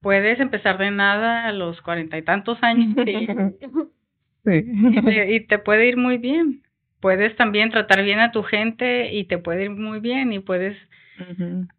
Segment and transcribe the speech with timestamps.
[0.00, 3.26] puedes empezar de nada a los cuarenta y tantos años y,
[4.44, 4.64] Sí.
[4.92, 6.62] y te, y te puede ir muy bien.
[7.00, 10.76] Puedes también tratar bien a tu gente y te puede ir muy bien y puedes,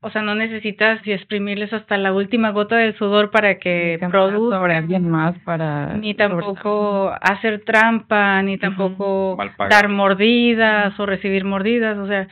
[0.01, 4.31] o sea, no necesitas exprimirles hasta la última gota del sudor para que Cambiar sobre
[4.37, 4.71] produzcan.
[4.71, 9.37] alguien más para Ni sobre- tampoco hacer trampa, ni tampoco
[9.69, 11.97] dar mordidas o recibir mordidas.
[11.97, 12.27] O sea,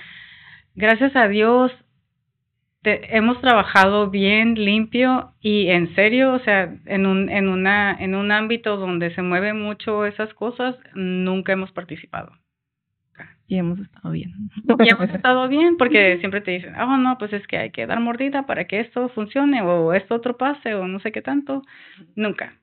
[0.75, 1.71] gracias a Dios
[2.81, 8.15] te- hemos trabajado bien, limpio y en serio, o sea, en un, en una, en
[8.15, 12.31] un ámbito donde se mueven mucho esas cosas, nunca hemos participado.
[13.49, 14.33] y hemos estado bien.
[14.85, 17.87] Y hemos estado bien porque siempre te dicen, oh no, pues es que hay que
[17.87, 21.63] dar mordida para que esto funcione o esto otro pase o no sé qué tanto.
[22.15, 22.59] Nunca.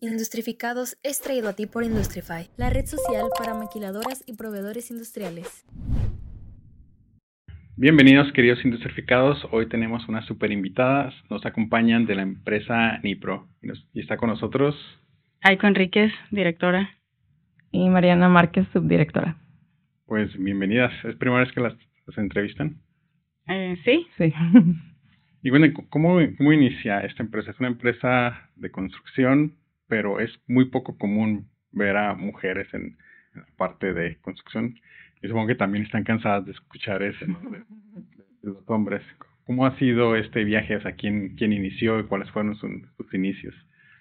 [0.00, 5.64] Industrificados es traído a ti por Industrify, la red social para maquiladoras y proveedores industriales.
[7.76, 13.66] Bienvenidos queridos industrificados, hoy tenemos unas super invitadas, nos acompañan de la empresa Nipro y,
[13.66, 14.74] nos- y está con nosotros.
[15.42, 16.90] Aiko Enríquez, directora.
[17.70, 19.36] Y Mariana Márquez, subdirectora.
[20.06, 21.74] Pues bienvenidas, es primera vez que las,
[22.06, 22.76] las entrevistan.
[23.48, 24.32] Eh, sí, Sí.
[25.42, 27.52] Y bueno, ¿cómo, ¿cómo inicia esta empresa?
[27.52, 29.54] Es una empresa de construcción,
[29.86, 32.82] pero es muy poco común ver a mujeres en,
[33.34, 34.74] en la parte de construcción.
[35.22, 37.38] Y supongo que también están cansadas de escuchar eso, ¿no?
[37.50, 37.58] de,
[38.42, 39.02] de los hombres.
[39.44, 40.76] ¿Cómo ha sido este viaje?
[40.76, 43.54] O sea, ¿quién, quién inició y cuáles fueron sus, sus inicios?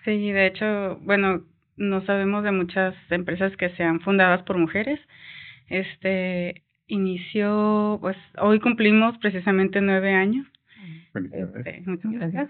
[0.05, 1.43] sí, de hecho, bueno,
[1.77, 4.99] no sabemos de muchas empresas que sean fundadas por mujeres.
[5.67, 10.45] Este inició, pues hoy cumplimos precisamente nueve años.
[11.15, 12.49] Este, muchas gracias.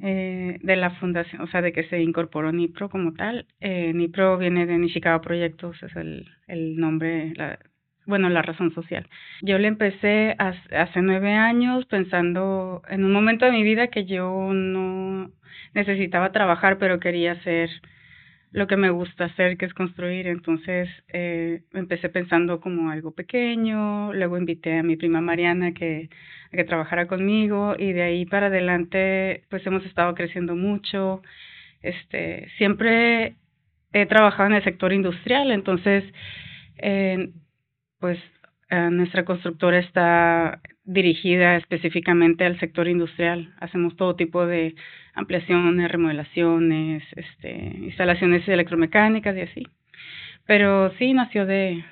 [0.00, 3.46] Eh, de la fundación, o sea, de que se incorporó Nipro como tal.
[3.60, 7.58] Eh, Nipro viene de Nishikawa Proyectos, es el, el nombre, la,
[8.06, 9.06] bueno, la razón social.
[9.42, 14.52] Yo le empecé hace, nueve años pensando en un momento de mi vida que yo
[14.52, 15.30] no
[15.74, 17.70] necesitaba trabajar, pero quería hacer
[18.52, 20.26] lo que me gusta hacer, que es construir.
[20.26, 26.10] Entonces eh, empecé pensando como algo pequeño, luego invité a mi prima Mariana que,
[26.52, 31.22] a que trabajara conmigo y de ahí para adelante pues hemos estado creciendo mucho.
[31.82, 33.36] Este, siempre
[33.92, 36.04] he trabajado en el sector industrial, entonces
[36.78, 37.30] eh,
[38.00, 38.18] pues
[38.70, 43.54] eh, nuestra constructora está dirigida específicamente al sector industrial.
[43.60, 44.74] Hacemos todo tipo de
[45.14, 49.66] ampliaciones, remodelaciones, este, instalaciones electromecánicas y así.
[50.46, 51.84] Pero sí nació de...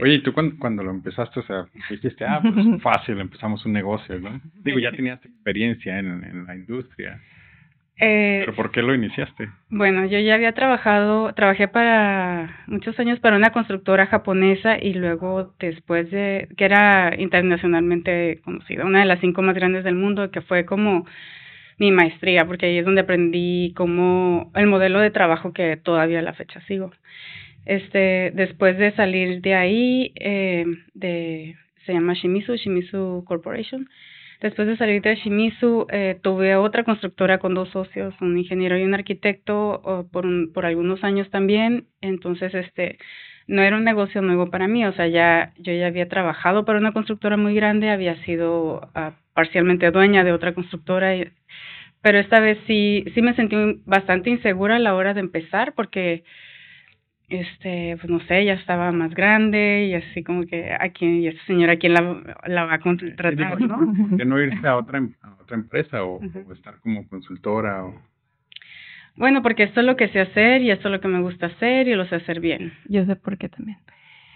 [0.00, 1.40] Oye, ¿y tú cuando, cuando lo empezaste?
[1.40, 4.40] O sea, dijiste, ah, pues fácil, empezamos un negocio, ¿no?
[4.64, 7.20] Digo, ya tenías experiencia en, en la industria,
[7.98, 9.50] eh, pero ¿por qué lo iniciaste?
[9.68, 15.54] Bueno, yo ya había trabajado, trabajé para muchos años para una constructora japonesa y luego
[15.58, 20.40] después de, que era internacionalmente conocida, una de las cinco más grandes del mundo, que
[20.40, 21.04] fue como
[21.78, 26.22] mi maestría, porque ahí es donde aprendí cómo el modelo de trabajo que todavía a
[26.22, 26.92] la fecha sigo.
[27.66, 30.64] Este, después de salir de ahí, eh,
[30.94, 33.88] de, se llama Shimizu, Shimizu Corporation,
[34.40, 38.84] Después de salir de Shimizu, eh, tuve otra constructora con dos socios, un ingeniero y
[38.84, 41.88] un arquitecto, por, un, por algunos años también.
[42.00, 42.98] Entonces, este,
[43.50, 46.78] no era un negocio nuevo para mí, o sea, ya yo ya había trabajado para
[46.78, 51.12] una constructora muy grande, había sido ah, parcialmente dueña de otra constructora,
[52.00, 56.24] pero esta vez sí, sí me sentí bastante insegura a la hora de empezar porque
[57.30, 61.28] este, pues no sé, ya estaba más grande y así como que a quién, y
[61.28, 63.78] esta señora a quién la, la va a contratar, ¿no?
[64.08, 66.20] ¿Por qué no irse a otra, a otra empresa o
[66.52, 67.84] estar como consultora?
[67.84, 67.94] O...
[69.16, 71.46] Bueno, porque esto es lo que sé hacer y esto es lo que me gusta
[71.46, 72.72] hacer y lo sé hacer bien.
[72.88, 73.78] Yo sé por qué también.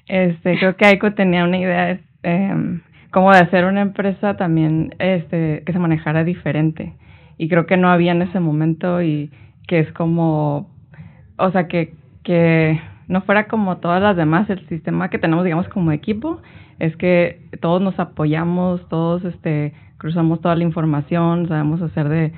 [0.07, 5.63] Este, creo que Aiko tenía una idea eh, como de hacer una empresa también este,
[5.65, 6.95] que se manejara diferente.
[7.39, 9.31] Y creo que no había en ese momento y
[9.67, 10.71] que es como,
[11.37, 11.95] o sea, que,
[12.25, 16.41] que no fuera como todas las demás, el sistema que tenemos, digamos, como equipo,
[16.79, 22.33] es que todos nos apoyamos, todos este, cruzamos toda la información, sabemos hacer de,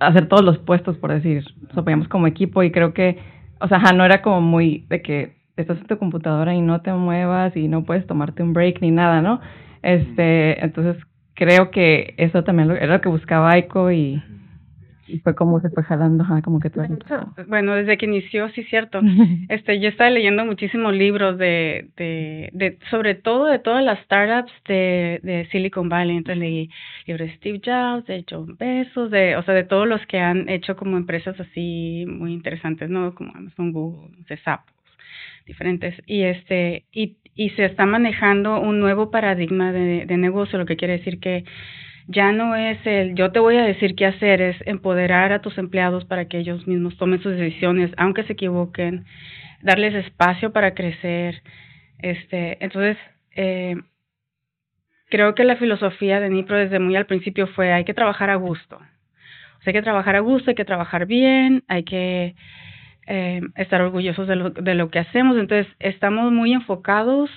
[0.00, 3.18] hacer todos los puestos, por decir, nos apoyamos como equipo y creo que,
[3.60, 6.92] o sea, no era como muy de que estás en tu computadora y no te
[6.92, 9.40] muevas y no puedes tomarte un break ni nada, ¿no?
[9.82, 10.96] Este, entonces
[11.34, 14.22] creo que eso también lo- era lo que buscaba Aiko y,
[15.06, 16.80] y fue como se fue jalando, ajá, como que tú
[17.46, 19.00] Bueno, desde que inició, sí, cierto.
[19.48, 24.52] Este, yo estaba leyendo muchísimos libros de, de, de, sobre todo de todas las startups
[24.66, 26.16] de, de Silicon Valley.
[26.16, 26.70] Entonces leí
[27.06, 30.48] libros de Steve Jobs, de John Bezos, de, o sea, de todos los que han
[30.48, 33.14] hecho como empresas así muy interesantes, ¿no?
[33.14, 34.38] Como Amazon, Google, no sé,
[35.46, 35.94] diferentes.
[36.06, 40.76] Y este, y, y se está manejando un nuevo paradigma de, de negocio, lo que
[40.76, 41.44] quiere decir que
[42.06, 45.56] ya no es el yo te voy a decir qué hacer, es empoderar a tus
[45.58, 49.04] empleados para que ellos mismos tomen sus decisiones, aunque se equivoquen,
[49.62, 51.42] darles espacio para crecer.
[51.98, 52.98] Este, entonces,
[53.34, 53.76] eh,
[55.08, 58.36] creo que la filosofía de Nipro desde muy al principio fue hay que trabajar a
[58.36, 58.76] gusto.
[58.76, 62.34] O sea, hay que trabajar a gusto, hay que trabajar bien, hay que
[63.06, 65.38] eh, estar orgullosos de lo, de lo que hacemos.
[65.38, 67.30] Entonces, estamos muy enfocados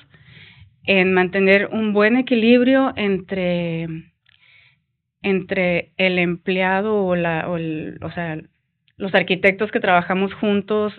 [0.83, 3.87] en mantener un buen equilibrio entre
[5.27, 8.37] entre el empleado o la o, el, o sea
[8.97, 10.93] los arquitectos que trabajamos juntos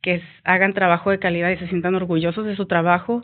[0.00, 3.22] que hagan trabajo de calidad y se sientan orgullosos de su trabajo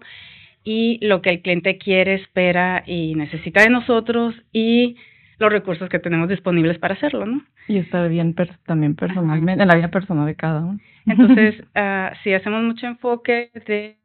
[0.64, 4.96] y lo que el cliente quiere, espera y necesita de nosotros y
[5.38, 7.42] los recursos que tenemos disponibles para hacerlo, ¿no?
[7.68, 8.34] Y estar bien
[8.66, 10.80] también personalmente, en la vida personal de cada uno.
[11.06, 13.96] Entonces, uh, sí hacemos mucho enfoque de,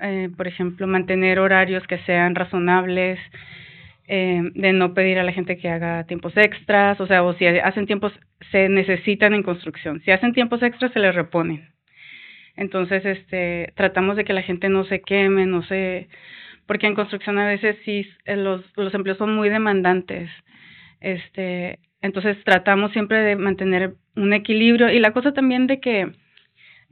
[0.00, 3.18] eh, por ejemplo, mantener horarios que sean razonables,
[4.14, 7.46] eh, de no pedir a la gente que haga tiempos extras, o sea, o si
[7.46, 8.12] hacen tiempos,
[8.50, 10.02] se necesitan en construcción.
[10.04, 11.70] Si hacen tiempos extras, se les reponen.
[12.54, 16.08] Entonces, este, tratamos de que la gente no se queme, no se,
[16.66, 20.28] porque en construcción a veces sí eh, los, los empleos son muy demandantes.
[21.00, 26.12] Este, entonces tratamos siempre de mantener un equilibrio y la cosa también de que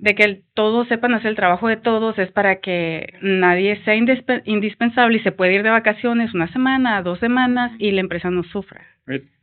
[0.00, 5.18] de que todos sepan hacer el trabajo de todos es para que nadie sea indispensable
[5.18, 8.82] y se puede ir de vacaciones una semana, dos semanas y la empresa no sufra.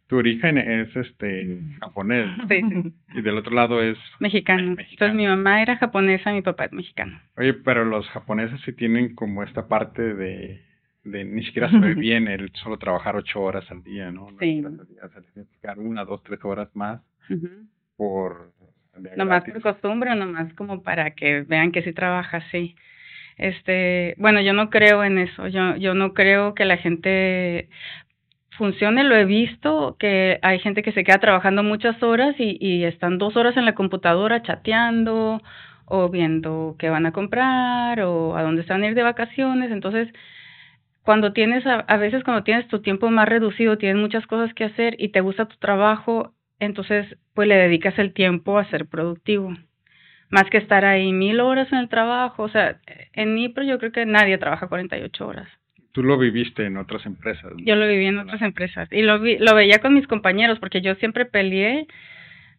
[0.07, 2.29] Tu origen es este japonés.
[2.47, 2.93] Sí, sí.
[3.15, 4.77] Y del otro lado es mexicano.
[4.79, 7.19] Entonces mi mamá era japonesa, mi papá es mexicano.
[7.35, 10.61] Oye, pero los japoneses sí tienen como esta parte de,
[11.03, 14.29] de ni siquiera saber bien el solo trabajar ocho horas al día, ¿no?
[14.39, 14.63] Sí.
[15.75, 17.01] una, dos, tres horas más
[17.97, 18.53] por...
[19.15, 22.75] Nomás por costumbre, nomás como para que vean que sí trabaja así.
[23.37, 25.47] Este, bueno, yo no creo en eso.
[25.47, 27.69] Yo, yo no creo que la gente
[28.57, 32.85] funcione, lo he visto, que hay gente que se queda trabajando muchas horas y, y
[32.85, 35.41] están dos horas en la computadora chateando
[35.85, 39.71] o viendo qué van a comprar o a dónde están a ir de vacaciones.
[39.71, 40.09] Entonces,
[41.03, 44.65] cuando tienes, a, a veces cuando tienes tu tiempo más reducido, tienes muchas cosas que
[44.65, 49.55] hacer y te gusta tu trabajo, entonces pues le dedicas el tiempo a ser productivo.
[50.29, 52.43] Más que estar ahí mil horas en el trabajo.
[52.43, 52.79] O sea,
[53.13, 55.47] en NIPRO yo creo que nadie trabaja 48 horas.
[55.93, 57.53] Tú lo viviste en otras empresas.
[57.57, 60.81] Yo lo viví en otras empresas y lo, vi, lo veía con mis compañeros porque
[60.81, 61.87] yo siempre peleé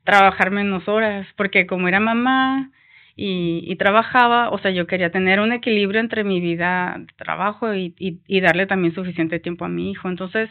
[0.04, 2.70] trabajar menos horas porque como era mamá
[3.14, 7.74] y, y trabajaba, o sea, yo quería tener un equilibrio entre mi vida de trabajo
[7.74, 10.08] y, y, y darle también suficiente tiempo a mi hijo.
[10.08, 10.48] Entonces,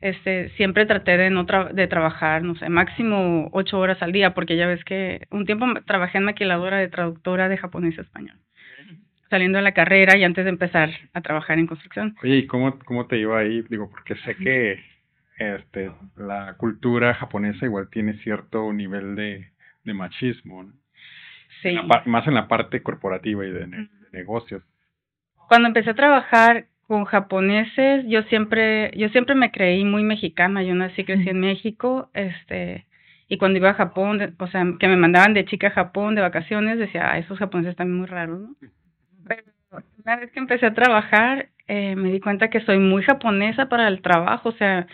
[0.00, 4.56] este, siempre traté de no de trabajar, no sé, máximo ocho horas al día, porque
[4.56, 8.36] ya ves que un tiempo trabajé en maquiladora de traductora de japonés a español
[9.30, 12.14] saliendo de la carrera y antes de empezar a trabajar en construcción.
[12.22, 13.62] Oye, ¿y cómo, cómo te iba ahí?
[13.68, 14.80] Digo, porque sé que
[15.38, 19.50] este, la cultura japonesa igual tiene cierto nivel de,
[19.84, 20.72] de machismo, ¿no?
[21.62, 21.76] Sí.
[22.04, 24.62] más en la parte corporativa y de, negocios.
[25.48, 30.74] Cuando empecé a trabajar con japoneses, yo siempre, yo siempre me creí muy mexicana, yo
[30.74, 32.86] nací, crecí en México, este,
[33.28, 36.22] y cuando iba a Japón, o sea, que me mandaban de chica a Japón de
[36.22, 38.56] vacaciones, decía, ah, esos japoneses están muy raros, ¿no?
[39.26, 39.42] Pero
[40.04, 43.88] una vez que empecé a trabajar, eh, me di cuenta que soy muy japonesa para
[43.88, 44.86] el trabajo, o sea,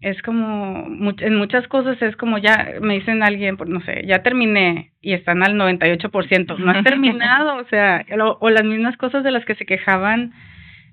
[0.00, 0.86] es como,
[1.18, 5.42] en muchas cosas es como ya, me dicen alguien, no sé, ya terminé y están
[5.42, 8.04] al 98%, no has terminado, o sea,
[8.40, 10.32] o, las mismas cosas de las que se quejaban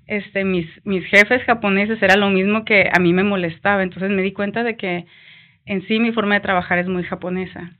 [0.06, 4.22] este mis mis jefes japoneses era lo mismo que a mí me molestaba, entonces me
[4.22, 5.06] di cuenta de que
[5.64, 7.72] en sí mi forma de trabajar es muy japonesa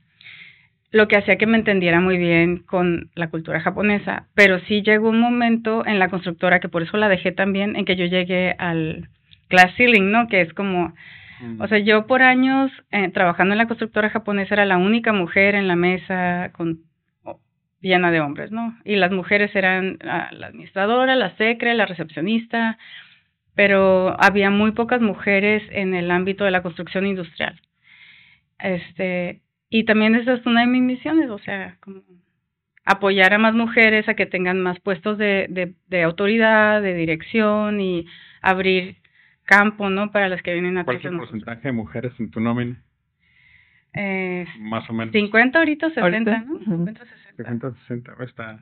[0.91, 5.09] lo que hacía que me entendiera muy bien con la cultura japonesa, pero sí llegó
[5.09, 8.55] un momento en la constructora, que por eso la dejé también, en que yo llegué
[8.57, 9.09] al
[9.49, 10.27] glass ceiling, ¿no?
[10.27, 10.93] Que es como,
[11.41, 11.61] mm.
[11.61, 15.55] o sea, yo por años eh, trabajando en la constructora japonesa era la única mujer
[15.55, 16.79] en la mesa con
[17.81, 18.77] llena de hombres, ¿no?
[18.83, 22.77] Y las mujeres eran la, la administradora, la secre, la recepcionista,
[23.55, 27.59] pero había muy pocas mujeres en el ámbito de la construcción industrial.
[28.59, 32.01] Este, y también esa es una de mis misiones, o sea, como
[32.85, 37.81] apoyar a más mujeres a que tengan más puestos de, de, de autoridad, de dirección
[37.81, 38.07] y
[38.41, 38.97] abrir
[39.43, 40.11] campo, ¿no?
[40.11, 42.81] Para las que vienen a ¿Cuál es el porcentaje de mujeres en tu nómina?
[43.93, 45.11] Eh, más o menos.
[45.11, 46.59] 50 ahorita, 70, ¿no?
[46.59, 47.16] 50, 60.
[47.37, 48.59] 50, 60, está,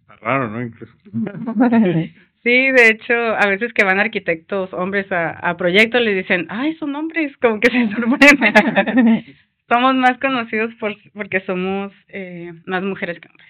[0.00, 0.62] está raro, ¿no?
[0.62, 0.92] Incluso.
[2.44, 6.76] Sí, de hecho, a veces que van arquitectos hombres a, a proyectos les dicen, ay,
[6.76, 9.24] son hombres, como que se sorprenden.
[9.68, 13.48] somos más conocidos por, porque somos eh, más mujeres que hombres.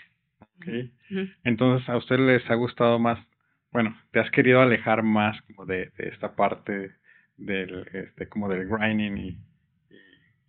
[0.57, 0.93] Okay.
[1.45, 3.19] Entonces, ¿a usted les ha gustado más?
[3.73, 6.93] Bueno, ¿te has querido alejar más como de, de esta parte
[7.37, 9.99] del, este, como del grinding y, y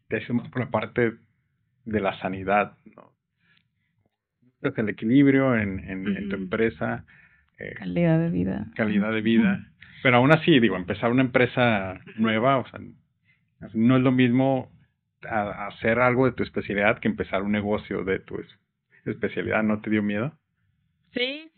[0.07, 1.13] te haces más por la parte
[1.85, 3.11] de la sanidad, ¿no?
[4.61, 7.05] Es el equilibrio en, en, en tu empresa,
[7.57, 8.67] eh, Calidad de vida.
[8.75, 9.65] calidad de vida.
[10.03, 12.79] Pero aún así, digo, empezar una empresa nueva, o sea,
[13.73, 14.71] no es lo mismo
[15.29, 18.59] a- a hacer algo de tu especialidad que empezar un negocio de tu es-
[19.05, 19.63] especialidad.
[19.63, 20.33] ¿No te dio miedo?
[21.13, 21.49] Sí,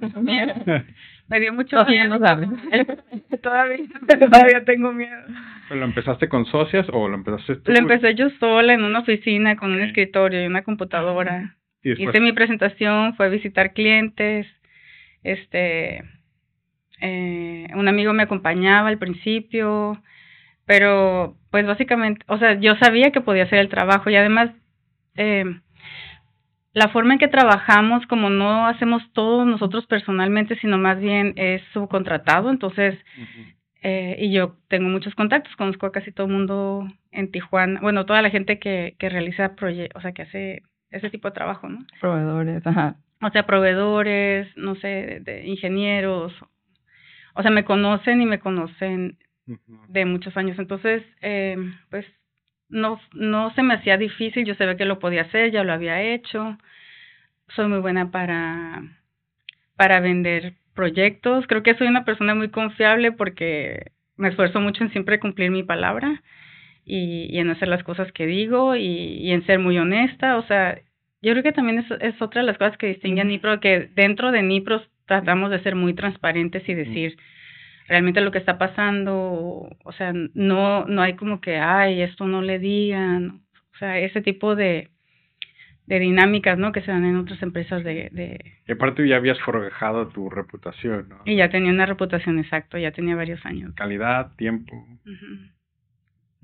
[1.28, 2.18] me dio mucho Todavía miedo.
[2.18, 2.48] no sabes.
[3.42, 3.78] todavía,
[4.18, 5.22] todavía tengo miedo.
[5.68, 7.72] ¿Pero ¿Lo empezaste con socias o lo empezaste tú?
[7.72, 11.56] Lo empecé yo sola en una oficina con un escritorio y una computadora.
[11.86, 14.46] Y después, Hice mi presentación, fue a visitar clientes,
[15.22, 16.02] este,
[17.00, 20.02] eh, un amigo me acompañaba al principio,
[20.64, 24.50] pero pues básicamente, o sea, yo sabía que podía hacer el trabajo y además
[25.14, 25.44] eh,
[26.72, 31.62] la forma en que trabajamos, como no hacemos todo nosotros personalmente, sino más bien es
[31.72, 32.98] subcontratado, entonces
[33.82, 38.06] eh, y yo tengo muchos contactos, conozco a casi todo el mundo en Tijuana, bueno,
[38.06, 41.68] toda la gente que, que realiza proyectos, o sea, que hace ese tipo de trabajo,
[41.68, 41.86] ¿no?
[42.00, 42.96] Proveedores, ajá.
[43.22, 46.32] O sea, proveedores, no sé, de, de ingenieros,
[47.34, 49.18] o sea, me conocen y me conocen
[49.88, 51.56] de muchos años, entonces, eh,
[51.90, 52.04] pues,
[52.68, 56.02] no, no se me hacía difícil, yo sabía que lo podía hacer, ya lo había
[56.02, 56.58] hecho,
[57.48, 58.82] soy muy buena para,
[59.76, 64.90] para vender proyectos, creo que soy una persona muy confiable porque me esfuerzo mucho en
[64.90, 66.22] siempre cumplir mi palabra
[66.86, 70.46] y, y en hacer las cosas que digo y, y en ser muy honesta, o
[70.46, 70.78] sea,
[71.20, 73.24] yo creo que también es, es otra de las cosas que distingue a.
[73.24, 77.16] Nipro, que dentro de Nipro tratamos de ser muy transparentes y decir
[77.88, 82.42] realmente lo que está pasando, o sea, no, no hay como que, ay, esto no
[82.42, 83.42] le digan,
[83.74, 84.90] o sea, ese tipo de,
[85.86, 86.72] de dinámicas, ¿no?
[86.72, 91.08] Que se dan en otras empresas de, de, Y aparte ya habías forjado tu reputación,
[91.08, 91.22] ¿no?
[91.24, 93.72] y ya tenía una reputación exacto, ya tenía varios años.
[93.74, 94.72] Calidad, tiempo.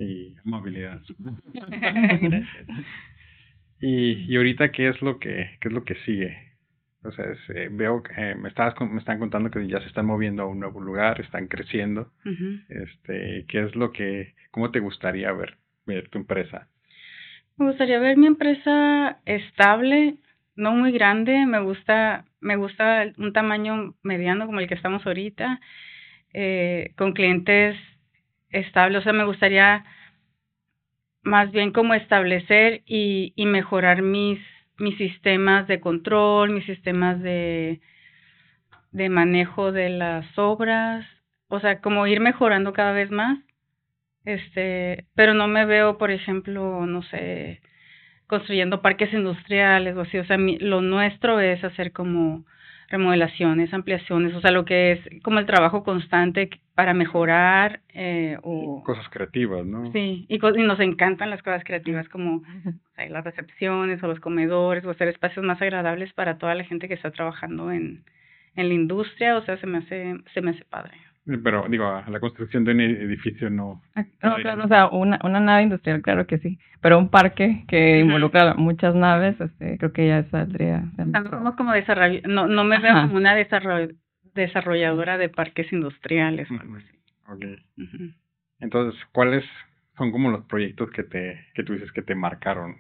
[0.03, 1.01] Y amabilidad.
[1.55, 2.67] Gracias.
[3.81, 6.37] Y, y ahorita qué es lo que qué es lo que sigue.
[7.05, 9.81] O sea, es, eh, veo que eh, me estabas con- me están contando que ya
[9.81, 12.13] se están moviendo a un nuevo lugar, están creciendo.
[12.69, 16.69] Este, ¿qué es lo que cómo te gustaría ver ver tu empresa?
[17.57, 20.15] Me gustaría ver mi empresa estable,
[20.55, 25.61] no muy grande, me gusta, me gusta un tamaño mediano como el que estamos ahorita,
[26.35, 27.77] eh, con clientes
[28.53, 29.85] estables, o sea, me gustaría
[31.23, 34.41] más bien como establecer y, y mejorar mis,
[34.79, 37.81] mis sistemas de control, mis sistemas de,
[38.93, 41.07] de manejo de las obras,
[41.49, 43.39] o sea, como ir mejorando cada vez más.
[44.25, 47.63] Este, pero no me veo, por ejemplo, no sé,
[48.29, 52.47] construyendo parques industriales o así, o sea, mi- lo nuestro es hacer como
[52.93, 58.83] remodelaciones, ampliaciones, o sea, lo que es como el trabajo constante para mejorar eh, o
[58.85, 59.91] Cosas creativas, ¿no?
[59.93, 64.07] sí, y, co- y nos encantan las cosas creativas como o sea, las recepciones o
[64.07, 68.05] los comedores o hacer espacios más agradables para toda la gente que está trabajando en,
[68.55, 70.97] en la industria, o sea, se me hace se me hace padre.
[71.25, 73.81] Pero digo, a la construcción de un edificio no.
[73.95, 76.59] Ah, No, claro, o sea, una, una nave industrial, claro que sí.
[76.81, 80.81] Pero un parque que involucra muchas naves, este, creo que ya saldría.
[80.97, 83.03] de O sea, no somos como desarroll no, no me veo Ajá.
[83.07, 83.97] como una desarroll
[84.35, 86.87] desarrolladora de parques industriales o algo así.
[87.29, 87.45] Ok.
[87.79, 88.11] Ujú.
[88.59, 89.45] Entonces, ¿cuáles
[89.97, 92.77] son como los proyectos que te que tú dices que te marcaron?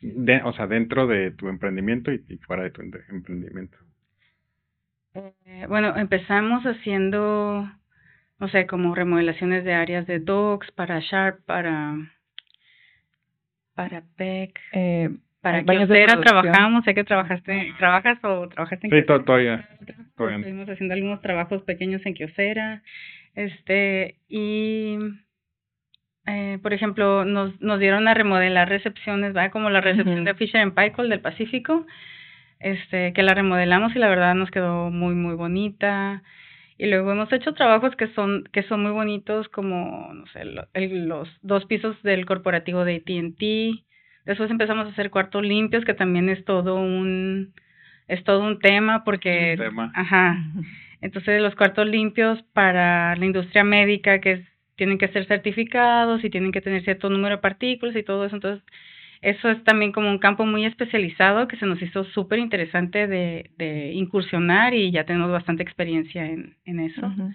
[0.00, 3.78] De, o sea, dentro de tu emprendimiento y, y fuera de tu emprendimiento.
[5.46, 7.68] Eh, bueno, empezamos haciendo,
[8.38, 11.94] no sé, como remodelaciones de áreas de dogs para Sharp, para
[13.74, 15.10] para Peck, Eh,
[15.42, 16.20] para producción.
[16.22, 19.68] trabajamos, sé que trabajaste, trabajas o trabajaste en Sí, todavía.
[20.16, 20.38] todavía.
[20.38, 22.82] Estuvimos haciendo algunos trabajos pequeños en Kyocera,
[23.34, 24.96] este, y
[26.26, 29.50] eh, por ejemplo, nos, nos dieron a remodelar recepciones, ¿va?
[29.50, 31.86] Como la recepción de Fisher and Paykel del Pacífico,
[32.60, 36.22] este, que la remodelamos y la verdad nos quedó muy, muy bonita.
[36.78, 40.66] Y luego hemos hecho trabajos que son, que son muy bonitos, como, no sé, lo-
[40.74, 43.84] el- los dos pisos del corporativo de AT&T.
[44.26, 47.54] Después empezamos a hacer cuartos limpios, que también es todo un,
[48.08, 49.92] es todo un tema, porque, Un tema.
[49.94, 50.36] ajá,
[51.00, 56.28] entonces los cuartos limpios para la industria médica, que es- tienen que ser certificados y
[56.30, 58.62] tienen que tener cierto número de partículas y todo eso, entonces
[59.32, 63.50] eso es también como un campo muy especializado que se nos hizo súper interesante de,
[63.58, 67.06] de incursionar y ya tenemos bastante experiencia en, en eso.
[67.06, 67.32] Ujú.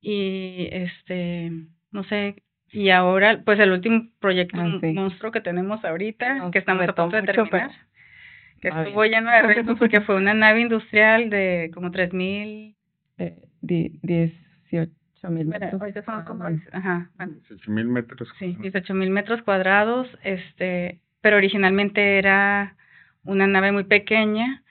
[0.00, 1.50] Y este,
[1.92, 2.36] no sé,
[2.72, 4.92] y ahora, pues el último proyecto Ah, sí.
[4.92, 7.70] monstruo que tenemos ahorita, que estamos a punto de terminar,
[8.60, 12.74] que Ah, estuvo lleno de retos porque fue una nave industrial de como 3000,
[13.18, 14.36] Eh, di- 18
[14.70, 14.92] 18
[15.30, 15.80] mil metros.
[15.80, 16.62] ahorita son como, cuadrados.
[16.72, 18.28] ajá, bueno, 18 mil metros.
[18.38, 22.76] sí, 18 mil metros cuadrados, este, pero originalmente era
[23.24, 24.62] una nave muy pequeña,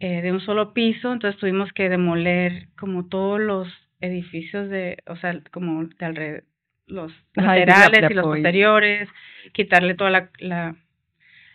[0.00, 3.68] eh, de un solo piso, entonces tuvimos que demoler como todos los
[4.00, 6.44] edificios de, o sea, como de alrededor,
[6.86, 8.42] los laterales y los apoyo.
[8.42, 9.08] posteriores,
[9.52, 10.76] quitarle toda la, la,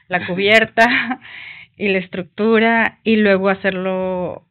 [0.07, 0.85] la cubierta
[1.77, 4.46] y la estructura y luego hacerlo,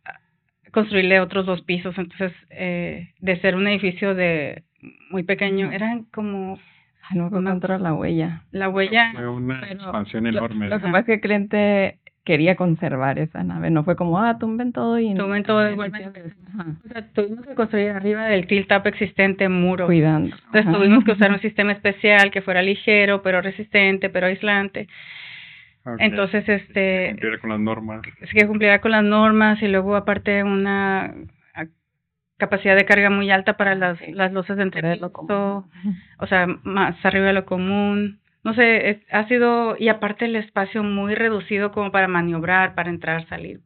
[0.72, 1.96] construirle otros dos pisos.
[1.98, 4.62] Entonces, eh, de ser un edificio de
[5.10, 6.58] muy pequeño, eran como
[7.08, 8.42] Ay, no Una- cuánto era la huella.
[8.50, 9.12] la huella.
[9.14, 10.68] Fue una Pero expansión Lo- enorme.
[10.68, 10.92] Lo, que Ajá.
[10.92, 14.98] pasa es que el cliente quería conservar esa nave, no fue como, ah, tumben todo
[14.98, 15.14] y...
[15.14, 16.22] Tumben todo y igualmente.
[16.84, 19.86] O sea, tuvimos que construir arriba del tilt up existente muro.
[19.86, 20.34] Cuidando.
[20.34, 20.72] Entonces Ajá.
[20.76, 24.88] tuvimos que usar un sistema especial que fuera ligero, pero resistente, pero aislante.
[25.98, 28.02] Entonces, este, Cumpliera con las normas.
[28.32, 31.14] que cumpliera con las normas y luego aparte una
[32.38, 34.12] capacidad de carga muy alta para las, Sí.
[34.12, 35.66] las losas de entrepiso,
[36.18, 38.20] o sea, más arriba de lo común.
[38.44, 42.90] No sé, es- ha sido, y aparte el espacio muy reducido como para maniobrar, para
[42.90, 43.60] entrar, salir.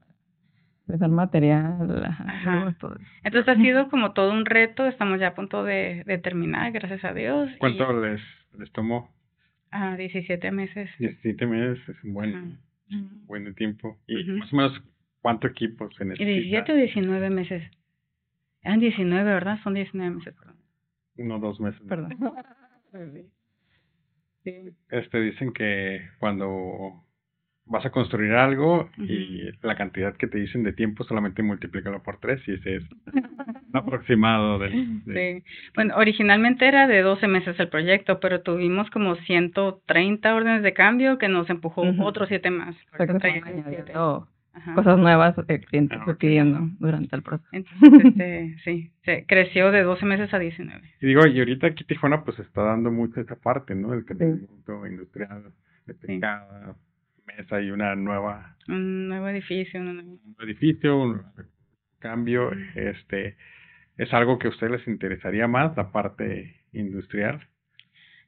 [0.86, 3.00] Usar material, ajá, todo eso.
[3.24, 7.04] Entonces ha sido como todo un reto, estamos ya a punto de, de terminar, gracias
[7.04, 7.50] a Dios.
[7.54, 8.20] y ¿Cuánto les,
[8.58, 9.10] les tomó?
[9.70, 10.90] A 17 meses.
[10.98, 12.46] 17 meses es un buen, Ajá.
[13.26, 13.98] buen tiempo.
[14.06, 14.38] Y Ujú.
[14.38, 14.82] más o menos,
[15.22, 16.30] ¿cuánto equipo se Y necesita?
[16.64, 17.62] 17 o 19 meses.
[18.62, 19.58] Eran 19, ¿verdad?
[19.62, 20.56] Son 19 meses, perdón.
[21.16, 21.80] Uno o dos meses.
[21.88, 22.16] Perdón.
[24.44, 24.52] Sí.
[24.90, 27.04] Este, dicen que cuando
[27.70, 32.18] vas a construir algo y la cantidad que te dicen de tiempo solamente multiplícalo por
[32.18, 32.84] tres y ese es
[33.14, 35.04] un aproximado del...
[35.04, 35.44] de- Sí.
[35.74, 41.16] Bueno, originalmente era de 12 meses el proyecto, pero tuvimos como 130 órdenes de cambio
[41.18, 42.02] que nos empujó Ujú.
[42.04, 42.74] otros 7 más.
[42.92, 43.68] O sea, que Ahorita se traen van siete.
[43.68, 44.74] añadiendo Ajá.
[44.74, 46.18] cosas nuevas que el cliente Ah, fue ok.
[46.18, 47.48] pidiendo durante el proceso.
[47.52, 50.80] Entonces, este, sí, se creció de 12 meses a 19.
[51.00, 53.94] Y digo, y ahorita aquí Tijuana pues está dando mucho esa parte, ¿no?
[53.94, 55.52] El crecimiento industrial,
[55.86, 56.74] de pescada,
[57.36, 61.22] mesa y una nueva Un nuevo edificio, una nueva- un edificio, un
[61.98, 63.36] cambio, este,
[63.96, 67.40] es algo que a ustedes les interesaría más, la parte industrial.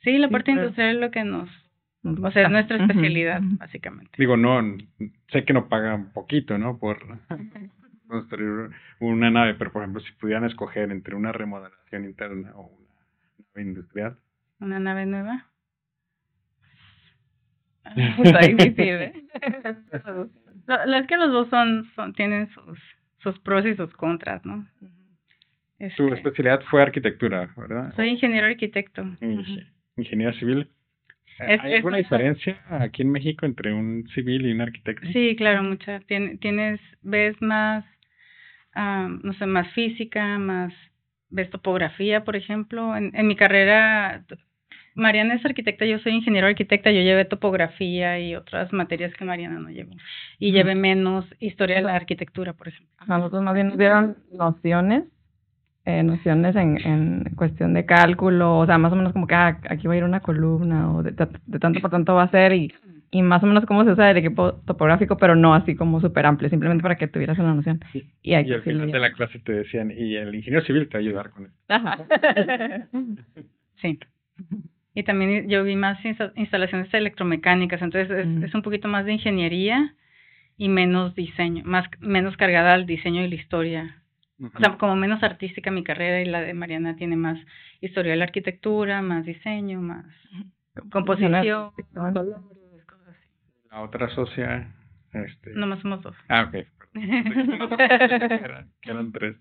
[0.03, 1.49] Sí, la Sí, parte industrial es lo que nos...
[2.05, 4.11] O sea, es nuestra especialidad, básicamente.
[4.19, 4.77] Digo, no,
[5.29, 6.77] sé que no pagan poquito, ¿no?
[6.79, 6.99] Por
[8.09, 12.89] construir una nave, pero por ejemplo, si pudieran escoger entre una remodelación interna o una
[13.55, 14.17] nave industrial.
[14.59, 15.47] Una nave nueva.
[18.25, 19.13] Está difícil, ¿eh?
[20.67, 22.79] Lo, lo es que los dos son, son tienen sus,
[23.19, 24.65] sus pros y sus contras, ¿no?
[25.79, 27.93] Tu Este, especialidad fue arquitectura, ¿verdad?
[27.97, 29.03] soy ingeniero arquitecto.
[29.21, 29.67] Inge-
[29.97, 30.69] Ingeniería civil.
[31.41, 35.09] Es- ¿Hay es alguna una- diferencia aquí en México entre un civil y un arquitecto?
[35.13, 35.99] Sí, claro, mucha.
[36.03, 37.85] Tien- tienes, ves más,
[38.77, 40.73] no sé, más física, más,
[41.31, 42.97] ves topografía, por ejemplo.
[42.97, 44.25] En, en mi carrera,
[44.95, 49.59] Mariana es arquitecta, yo soy ingeniero arquitecta, yo llevé topografía y otras materias que Mariana
[49.59, 49.93] no llevó.
[50.39, 52.95] Y llevé menos historia de la arquitectura, por ejemplo.
[52.99, 55.05] A nosotros más bien nos dieron nociones,
[55.85, 59.59] eh, nociones en, en cuestión de cálculo, o sea, más o menos como que ah,
[59.69, 62.31] aquí va a ir una columna o de, ta- de tanto por tanto va a
[62.31, 62.73] ser y,
[63.11, 66.27] y más o menos cómo se usa el equipo topográfico, pero no así como súper
[66.27, 67.81] amplio, simplemente para que tuvieras una noción.
[68.23, 70.99] Y aquí Y al final de la clase te decían, y el ingeniero civil te
[70.99, 71.55] va a ayudar con eso.
[71.69, 71.99] Ajá.
[73.81, 73.99] Sí.
[74.95, 78.45] Y también yo vi más insta- instalaciones electromecánicas, entonces es, Mm.
[78.45, 79.95] es un poquito más de ingeniería
[80.59, 83.99] y menos diseño, más menos cargada al diseño y la historia.
[84.55, 87.39] O sea, como menos artística mi carrera y la de Mariana tiene más
[87.81, 90.05] historia de la arquitectura, más diseño, más
[90.91, 93.29] composición, colores, cosas así.
[93.71, 94.75] La otra socia,
[95.13, 95.53] este...
[95.55, 96.17] Nomás somos dos.
[96.29, 96.67] Ah, ok.
[98.83, 99.37] eran tres.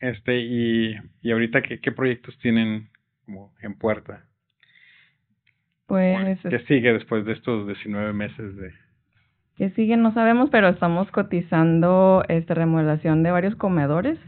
[0.00, 2.88] Este, y, y ahorita, ¿qué, ¿qué proyectos tienen
[3.26, 4.24] como en puerta?
[5.86, 8.72] Pues, ¿Qué sigue después de estos 19 meses de...?
[9.56, 9.96] que sigue?
[9.98, 14.18] No sabemos, pero estamos cotizando esta remodelación de varios comedores.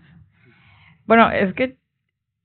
[1.07, 1.77] Bueno, es que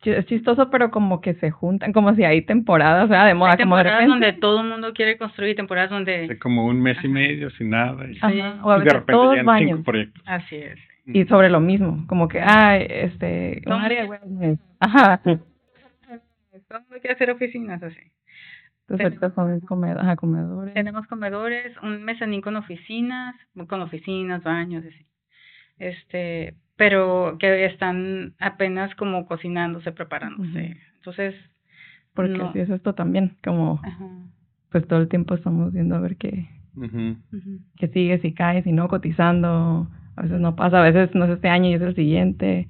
[0.06, 3.52] es chistoso, pero como que se juntan, como si hay temporadas, o sea, de moda,
[3.52, 4.26] Hay como de temporadas repente.
[4.28, 6.24] donde todo el mundo quiere construir, temporadas donde...
[6.24, 8.42] Hace como un mes y medio sin nada y, Ajá, Sí.
[8.64, 9.70] o a y de repente todos ya en baños.
[9.72, 10.24] cinco proyectos.
[10.26, 10.80] Así es.
[11.06, 14.60] Y sobre lo mismo, como que, ah, este, un área wellness.
[14.80, 15.20] Ajá.
[16.70, 18.00] Todo mundo quiere hacer oficinas así.
[18.82, 20.74] Entonces ahorita son comedores, ajá, comedores.
[20.76, 23.36] Tenemos comedores, un mezanín con oficinas,
[23.68, 25.06] con oficinas, baños, así.
[25.80, 30.78] Este, pero que están apenas como cocinándose, preparándose.
[30.96, 31.36] Entonces,
[32.14, 32.50] Porque no.
[32.50, 34.08] así es esto también, como, ajá.
[34.72, 37.18] pues todo el tiempo estamos viendo a ver qué, Ujú.
[37.34, 37.60] ujú.
[37.78, 39.88] qué sigue, si cae, si no, cotizando.
[40.16, 42.68] A veces no pasa, a veces no es este año y es el siguiente.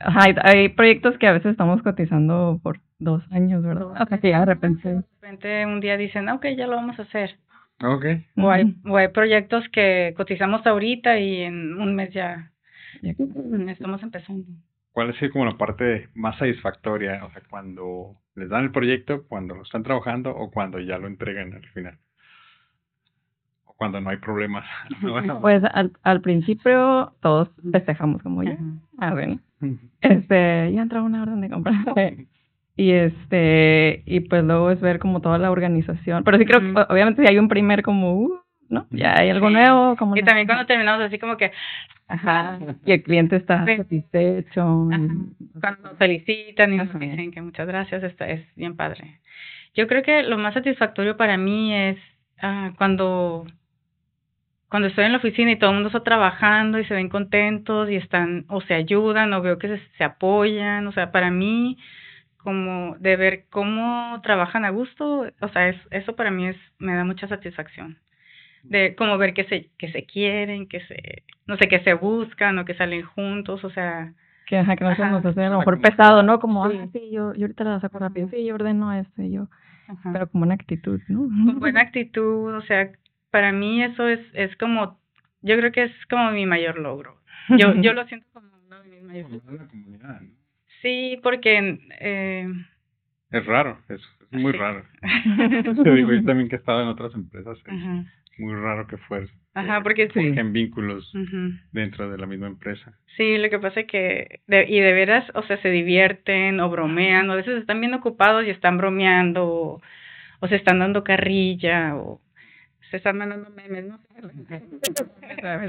[0.00, 3.82] Hay, hay proyectos que a veces estamos cotizando por dos años, ¿verdad?
[3.86, 4.88] Dos O sea, que ya de repente...
[4.88, 7.36] De repente un día dicen, ok, ya lo vamos a hacer.
[7.82, 8.04] Ok.
[8.36, 12.52] O hay, o hay proyectos que cotizamos ahorita y en un mes ya
[13.02, 13.12] Ya.
[13.70, 14.44] estamos empezando.
[14.92, 17.24] ¿Cuál es como la parte más satisfactoria?
[17.24, 21.06] O sea, cuando les dan el proyecto, cuando lo están trabajando o cuando ya lo
[21.06, 21.98] entregan al final.
[23.76, 24.64] Cuando no hay problemas.
[25.40, 28.52] Pues al, al principio todos festejamos como ya.
[28.52, 28.62] Ajá.
[28.98, 29.38] Ah, bueno.
[30.00, 31.72] Este, ya entró una orden de compra.
[32.74, 36.24] Y este, y pues luego es ver como toda la organización.
[36.24, 38.86] Pero sí creo que obviamente si hay un primer como, uh, ¿no?
[38.90, 41.52] Ya hay algo nuevo, como Y la- también cuando terminamos así como que,
[42.08, 42.58] Ajá.
[42.86, 43.76] Y el cliente está Sí.
[43.76, 44.88] satisfecho.
[44.90, 45.04] Ajá.
[45.60, 49.20] cuando nos felicitan y nos dicen que muchas gracias, está, es bien padre.
[49.74, 51.98] Yo creo que lo más satisfactorio para mí es
[52.40, 53.44] ah, cuando
[54.72, 57.90] cuando estoy en la oficina y todo el mundo está trabajando y se ven contentos
[57.90, 61.76] y están o se ayudan o veo que se, se apoyan, o sea, para mí
[62.38, 66.94] como de ver cómo trabajan a gusto, o sea, es, eso para mí es me
[66.94, 67.98] da mucha satisfacción.
[68.62, 72.58] De como ver que se que se quieren, que se no sé, que se buscan
[72.58, 74.14] o que salen juntos, o sea,
[74.46, 75.10] Que, ajá, que no Ajá.
[75.10, 76.40] nos a lo mejor pesado, ¿no?
[76.40, 76.78] Como, Sí.
[76.80, 79.48] ah, sí, yo, yo ahorita la saco rápido, sí, yo ordeno esto, y yo,
[79.88, 80.12] ajá.
[80.14, 81.28] pero como una actitud, ¿no?
[81.44, 82.90] con buena actitud, o sea,
[83.32, 85.00] para mí eso es, es como,
[85.40, 87.20] yo creo que es como mi mayor logro.
[87.58, 89.52] Yo, yo lo siento como uno de mis mayores logros.
[89.60, 90.30] una comunidad, ¿no?
[90.80, 92.48] Sí, porque, eh,
[93.32, 94.58] Es raro, es, es muy Sí.
[94.58, 94.84] raro.
[95.84, 98.04] Te digo, yo también que he estado en otras empresas, es ajá,
[98.38, 99.26] muy raro que fuera.
[99.54, 100.20] ajá, porque sí.
[100.20, 101.12] en vínculos
[101.72, 102.96] dentro de la misma empresa.
[103.16, 106.70] Sí, lo que pasa es que, de, y de veras, o sea, se divierten o
[106.70, 109.82] bromean, o a veces están bien ocupados y están bromeando, o,
[110.40, 112.20] o se están dando carrilla, o
[112.92, 114.62] se están mandando memes, no sé.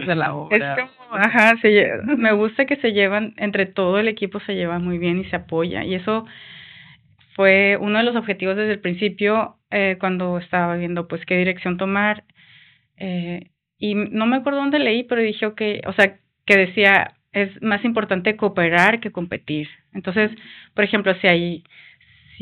[0.06, 0.76] De la Es obra.
[0.76, 4.98] como, ajá, se me gusta que se llevan, entre todo el equipo se lleva muy
[5.00, 5.84] bien y se apoya.
[5.86, 6.26] Y eso
[7.36, 11.78] fue uno de los objetivos desde el principio, eh, cuando estaba viendo pues qué dirección
[11.78, 12.26] tomar.
[12.98, 13.48] Eh,
[13.80, 17.84] y no me acuerdo dónde leí, pero dije, ok, o sea, que decía, es más
[17.86, 19.70] importante cooperar que competir.
[19.94, 20.30] Entonces,
[20.74, 21.64] por ejemplo, si hay,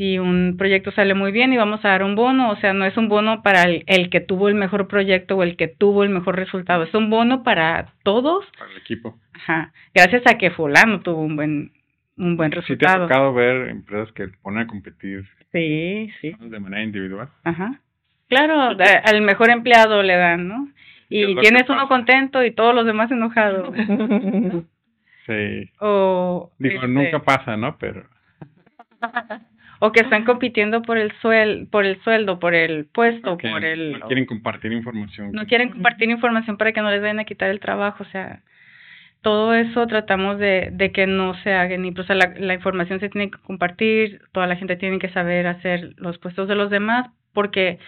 [0.02, 2.84] si un proyecto sale muy bien y vamos a dar un bono, o sea, no
[2.84, 6.02] es un bono para el, el que tuvo el mejor proyecto o el que tuvo
[6.02, 9.16] el mejor resultado, es un bono para todos, Para el equipo.
[9.32, 11.70] ajá, gracias a que fulano tuvo un buen,
[12.16, 13.06] un buen Sí te ha resultado.
[13.06, 17.28] tocado ver empresas que ponen a competir Sí, sí, de manera individual.
[17.44, 17.78] ajá.
[18.28, 20.68] Claro, da- al mejor empleado le dan, ¿no?
[21.10, 23.72] ¿Qué es Y tienes uno contento y todos los demás enojados.
[25.26, 25.70] Sí.
[25.78, 27.76] o Digo, este, nunca pasa, ¿no?
[27.78, 28.02] Pero
[29.84, 33.98] o que están compitiendo por el suel, por el sueldo, por el puesto, por el
[33.98, 35.32] no quieren compartir información.
[35.32, 38.42] no quieren compartir información para que no les vayan a quitar el trabajo, o sea,
[39.22, 43.00] todo eso tratamos de, de que no se haga ni, o sea, la, la información
[43.00, 46.70] se tiene que compartir, toda la gente tiene que saber hacer los puestos de los
[46.70, 47.80] demás, porque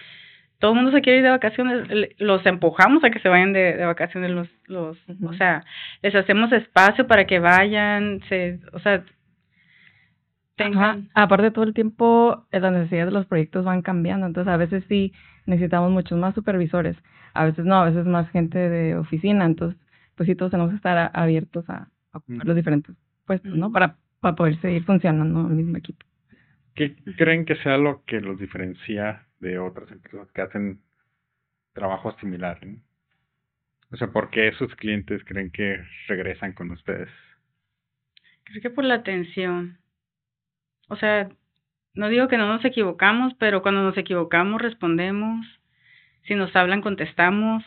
[0.59, 3.73] todo el mundo se quiere ir de vacaciones, los empujamos a que se vayan de,
[3.73, 5.63] de vacaciones, los, los, o sea,
[6.01, 9.05] les hacemos espacio para que vayan, se, o sea,
[10.57, 10.99] Ajá.
[11.13, 14.83] Aparte todo el tiempo eh, las necesidades de los proyectos van cambiando, entonces a veces
[14.87, 15.11] sí
[15.45, 16.95] necesitamos muchos más supervisores,
[17.33, 19.79] a veces no, a veces más gente de oficina, entonces
[20.15, 23.71] pues sí todos tenemos que estar a- abiertos a, a ocupar los diferentes puestos, ¿no?
[23.71, 26.05] Para, para poder seguir funcionando el mismo equipo.
[26.73, 30.79] ¿Qué creen que sea lo que los diferencia de otras empresas que hacen
[31.73, 32.65] trabajos similares?
[32.65, 32.79] ¿no?
[33.91, 37.09] O sea, ¿por qué sus clientes creen que regresan con ustedes?
[38.45, 39.77] Creo que por la atención.
[40.89, 41.29] O sea,
[41.95, 45.45] no digo que no nos equivocamos, pero cuando nos equivocamos respondemos.
[46.27, 47.63] Si nos hablan, contestamos.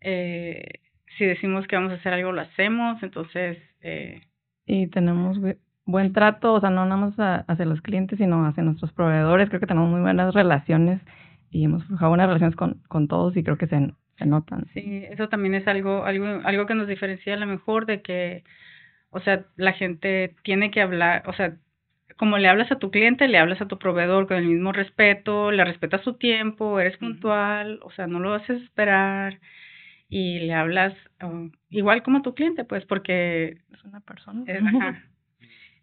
[0.00, 0.80] Eh,
[1.18, 3.02] si decimos que vamos a hacer algo, lo hacemos.
[3.02, 4.22] Entonces, eh,
[4.66, 7.14] Y tenemos bu- buen trato, o sea, no nada más
[7.48, 11.00] hacia los clientes, sino hacia nuestros proveedores, creo que tenemos muy buenas relaciones
[11.50, 14.66] y hemos forjado buenas relaciones con, con todos y creo que se, se notan.
[14.72, 18.44] sí, eso también es algo, algo, algo que nos diferencia a lo mejor de que,
[19.10, 21.56] o sea, la gente tiene que hablar, o sea,
[22.16, 25.50] como le hablas a tu cliente, le hablas a tu proveedor con el mismo respeto,
[25.50, 29.40] le respetas su tiempo, eres puntual, o sea, no lo haces esperar
[30.08, 34.44] y le hablas uh, igual como a tu cliente, pues, porque Es una persona.
[34.48, 35.02] ajá.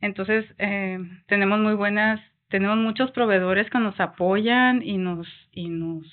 [0.02, 6.06] Entonces, eh, tenemos muy buenas, tenemos muchos proveedores que nos apoyan y nos, y nos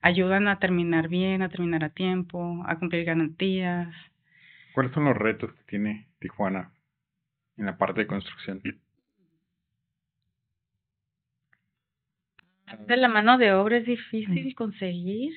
[0.00, 3.88] ayudan a terminar bien, a terminar a tiempo, a cumplir garantías.
[4.74, 6.70] ¿Cuáles son los retos que tiene Tijuana
[7.56, 8.60] en la parte de construcción?
[12.86, 15.32] De la mano de obra es difícil conseguir.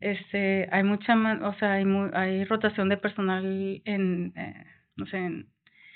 [0.00, 4.64] Este, hay mucha, man- o sea, hay mu- hay rotación de personal en, eh,
[4.96, 5.46] no sé, en,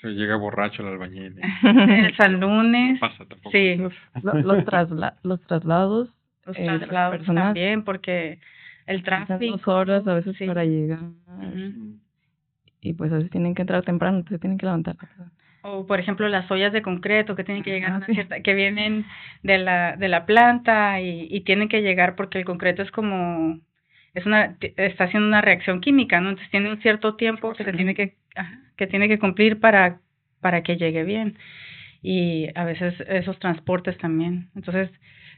[0.01, 1.35] Se llega borracho el albañil.
[1.63, 2.99] el San Lunes.
[2.99, 3.51] Pasa tampoco.
[3.51, 6.09] Sí, Los, los, trasla- los traslados.
[6.45, 8.39] los eh, traslados personas, también, porque
[8.85, 9.57] el pasan tráfico.
[9.57, 10.45] dos horas a veces sí.
[10.47, 10.99] para llegar.
[12.79, 14.95] Y pues a veces tienen que entrar temprano, se tienen que levantar.
[15.69, 18.13] O por ejemplo las ollas de concreto que tienen que llegar a Ah, una sí.
[18.13, 19.05] cierta, que vienen
[19.43, 23.59] de la, de la planta y, y tienen que llegar porque el concreto es como,
[24.13, 26.29] es una, está haciendo una reacción química, ¿no?
[26.29, 29.99] Entonces tiene un cierto tiempo que se tiene que, ajá, que tiene que cumplir para,
[30.41, 31.37] para que llegue bien.
[32.01, 34.49] Y a veces esos transportes también.
[34.55, 34.89] Entonces,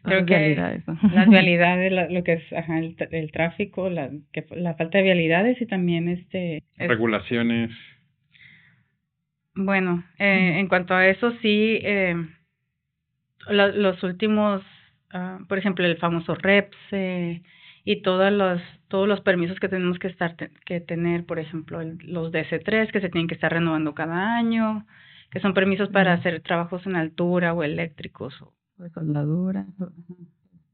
[0.04, 1.00] creo Las que vialidades, ¿no?
[1.13, 5.06] las vialidades, la- lo que es ajá, el, el tráfico, la, que, la falta de
[5.06, 6.58] vialidades y también este...
[6.78, 7.72] es- Regulaciones.
[9.55, 12.15] Bueno, eh, en cuanto a eso, sí, eh,
[13.47, 14.62] lo- los últimos,
[15.12, 17.41] ah, por ejemplo, el famoso REPS eh,
[17.83, 20.35] y todos los, todos los permisos que tenemos que estar
[20.65, 24.85] que tener, por ejemplo, el- los DC3 que se tienen que estar renovando cada año,
[25.31, 28.39] que son permisos para hacer trabajos en altura o eléctricos.
[28.41, 29.65] o- de soldadura.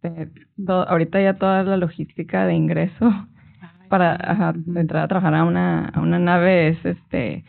[0.03, 0.29] Este,
[0.67, 3.27] ahorita ya toda la logística de ingreso
[3.89, 4.77] para ajá, Ujú.
[4.79, 7.43] entrar a trabajar a una, a una nave es este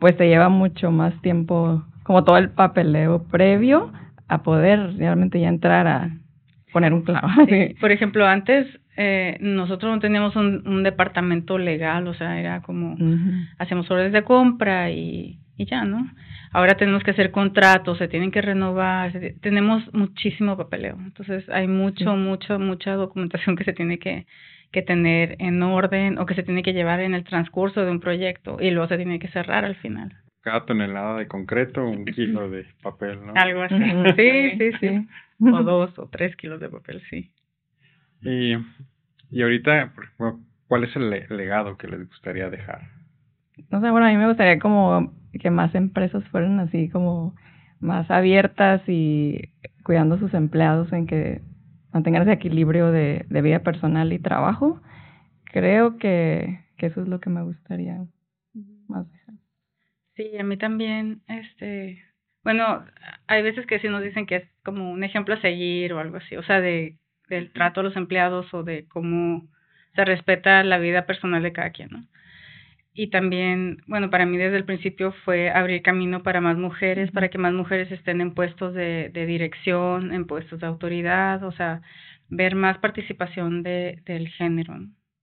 [0.00, 3.92] pues te lleva mucho más tiempo como todo el papeleo previo
[4.26, 6.10] a poder realmente ya entrar a
[6.72, 12.06] poner un clavo Sí, Por ejemplo, antes eh, nosotros no teníamos un, un departamento legal,
[12.08, 12.96] o sea, era como
[13.58, 16.10] hacemos órdenes de compra y, y ya, ¿no?
[16.52, 20.96] Ahora tenemos que hacer contratos, se tienen que renovar, se- tenemos muchísimo papeleo.
[21.04, 22.18] Entonces hay mucho, Sí.
[22.20, 24.26] mucho, mucha documentación que se tiene que,
[24.72, 28.00] que tener en orden o que se tiene que llevar en el transcurso de un
[28.00, 30.14] proyecto y luego se tiene que cerrar al final.
[30.42, 33.34] Cada tonelada de concreto, un kilo de papel, ¿no?
[33.34, 33.76] Algo así.
[34.16, 35.08] Sí, sí, sí.
[35.42, 37.30] O dos o tres kilos de papel, sí.
[38.22, 38.54] Y,
[39.30, 39.92] y ahorita,
[40.68, 42.82] ¿cuál es el le- legado que les gustaría dejar?
[43.70, 47.34] No sé, bueno, a mí me gustaría como que más empresas fueran así como
[47.80, 49.50] más abiertas y
[49.84, 51.40] cuidando a sus empleados en que
[51.92, 54.80] mantengan ese equilibrio de, de vida personal y trabajo.
[55.44, 58.04] Creo que, que eso es lo que me gustaría
[58.88, 59.34] más dejar.
[60.14, 62.02] Sí, a mí también, este,
[62.44, 62.84] bueno,
[63.26, 66.18] hay veces que sí nos dicen que es como un ejemplo a seguir o algo
[66.18, 66.96] así, o sea, de
[67.28, 69.46] del trato a los empleados o de cómo
[69.94, 72.04] se respeta la vida personal de cada quien, ¿no?
[73.02, 77.30] Y también, bueno, para mí desde el principio fue abrir camino para más mujeres, para
[77.30, 81.82] que más mujeres estén en puestos de, de dirección, en puestos de autoridad, o sea,
[82.28, 84.74] ver más participación de, del género.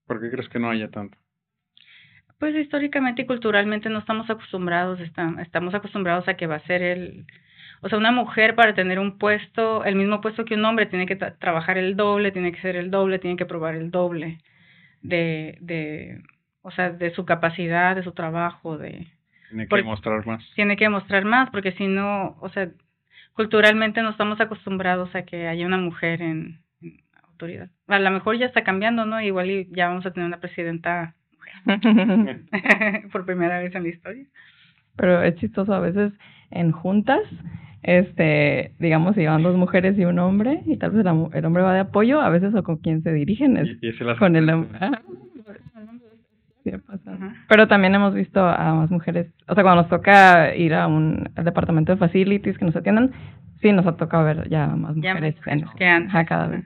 [0.06, 1.16] ¿Por qué crees que no haya tanto?
[2.38, 6.82] Pues históricamente y culturalmente no estamos acostumbrados, estam- estamos acostumbrados a que va a ser
[6.82, 7.26] el,
[7.82, 11.06] o sea, una mujer para tener un puesto, el mismo puesto que un hombre, tiene
[11.06, 14.38] que tra- trabajar el doble, tiene que ser el doble, tiene que probar el doble
[15.02, 16.22] de, de,
[16.68, 19.06] o sea, de su capacidad, de su trabajo, de,
[19.50, 20.42] Tiene que mostrar más.
[20.54, 22.68] tiene que mostrar más, porque si no, o sea,
[23.34, 27.68] culturalmente no estamos acostumbrados a que haya una mujer en, en autoridad.
[27.88, 29.20] A lo mejor ya está cambiando, ¿no?
[29.20, 31.14] Igual y ya vamos a tener una presidenta
[31.66, 32.42] mujer
[33.12, 34.24] por primera vez en la historia.
[34.96, 36.12] Pero es chistoso a veces
[36.50, 37.20] en juntas,
[37.82, 41.44] este, digamos, si van dos mujeres y un hombre, y tal vez el, am- el
[41.44, 44.34] hombre va de apoyo, a veces o con quien se dirigen es Y, y con
[44.36, 44.78] el hombre.
[46.70, 47.16] Sí ha pasado.
[47.16, 47.34] Ajá.
[47.48, 51.30] Pero también hemos visto a más mujeres, o sea, cuando nos toca ir a un
[51.36, 53.12] al departamento de facilities que nos atiendan,
[53.60, 56.10] sí nos ha tocado ver ya más Ya mujeres, en- que antes.
[56.10, 56.64] ajá, cada vez.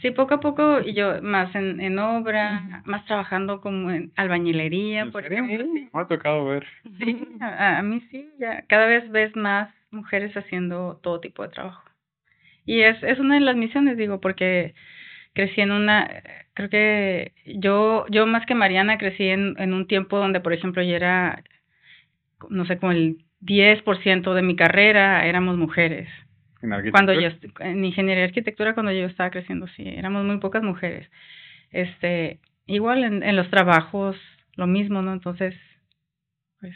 [0.00, 5.00] Sí, poco a poco, y yo más en, en obra, más trabajando como en albañilería,
[5.00, 5.64] ¿En por ejemplo.
[5.74, 6.64] Sí, Me ha tocado ver.
[6.98, 11.48] sí, a, a mí sí, ya cada vez ves más mujeres haciendo todo tipo de
[11.48, 11.82] trabajo.
[12.64, 14.74] Y es, es una de las misiones, digo, porque
[15.38, 16.10] crecí en una,
[16.52, 20.82] creo que yo, yo más que Mariana crecí en, en un tiempo donde, por ejemplo,
[20.82, 21.44] yo era,
[22.50, 26.08] no sé, como el 10% de mi carrera éramos mujeres.
[26.60, 27.28] En Cuando yo,
[27.60, 31.08] en ingeniería y arquitectura, cuando yo estaba creciendo, sí, éramos muy pocas mujeres.
[31.70, 34.16] Este, igual en, en los trabajos,
[34.56, 35.12] lo mismo, ¿no?
[35.12, 35.54] Entonces,
[36.60, 36.74] pues,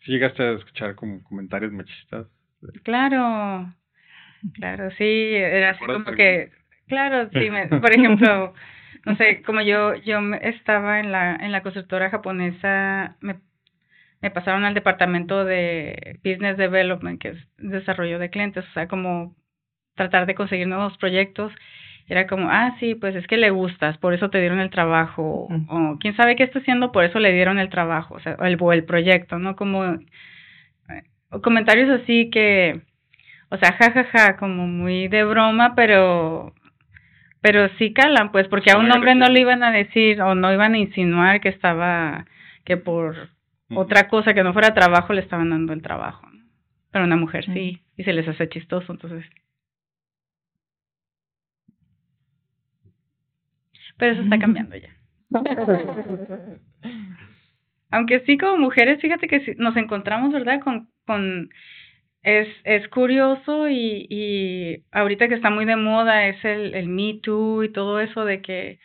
[0.00, 2.26] ¿Sí llegaste a escuchar como comentarios machistas?
[2.82, 3.72] claro,
[4.54, 6.57] claro, sí, era así ¿Recuerdas como que,
[6.88, 8.54] claro, sí, me- por ejemplo,
[9.06, 13.36] no sé, como yo, yo estaba en la, en la constructora japonesa, me,
[14.22, 19.36] me pasaron al departamento de Business Development, que es desarrollo de clientes, o sea, como
[19.96, 21.52] tratar de conseguir nuevos proyectos.
[22.08, 25.48] Era como, ah, sí, pues es que le gustas, por eso te dieron el trabajo,
[25.68, 28.44] o quién sabe qué está haciendo, por eso le dieron el trabajo, o sea, o
[28.44, 29.56] el, o el proyecto, ¿no?
[29.56, 29.98] Como eh,
[31.30, 32.80] o comentarios así que,
[33.50, 36.54] o sea, jajaja, como muy de broma, pero
[37.48, 40.52] pero sí calan, pues, porque a un hombre no le iban a decir o no
[40.52, 42.26] iban a insinuar que estaba,
[42.66, 43.30] que por
[43.74, 46.26] otra cosa que no fuera trabajo le estaban dando el trabajo.
[46.30, 46.44] ¿no?
[46.90, 49.24] Pero una mujer sí, y se les hace chistoso, entonces.
[53.96, 54.94] Pero eso está cambiando ya.
[57.90, 60.60] Aunque sí, como mujeres, fíjate que nos encontramos, ¿verdad?
[60.60, 61.48] Con, con
[62.28, 67.14] es, es curioso y, y ahorita que está muy de moda es el, el Me
[67.22, 68.78] Too y todo eso de que,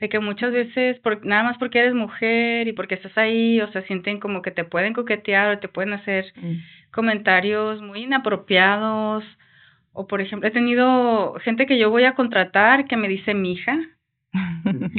[0.00, 3.70] de que muchas veces, por, nada más porque eres mujer y porque estás ahí, o
[3.70, 6.56] sea, sienten como que te pueden coquetear o te pueden hacer mm.
[6.90, 9.24] comentarios muy inapropiados.
[9.92, 13.52] O, por ejemplo, he tenido gente que yo voy a contratar que me dice mi
[13.52, 13.78] hija.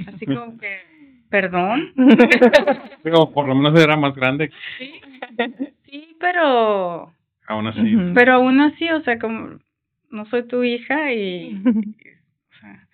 [0.08, 0.90] Así como que
[1.30, 1.94] ¿Perdón?
[3.04, 4.50] Digo, por lo menos era más grande.
[4.78, 5.00] Sí,
[5.86, 7.14] sí pero...
[7.50, 7.82] Aún así.
[8.14, 9.60] Pero aún así, o sea, como
[10.12, 11.62] no soy tu hija y...
[11.66, 12.88] o sea,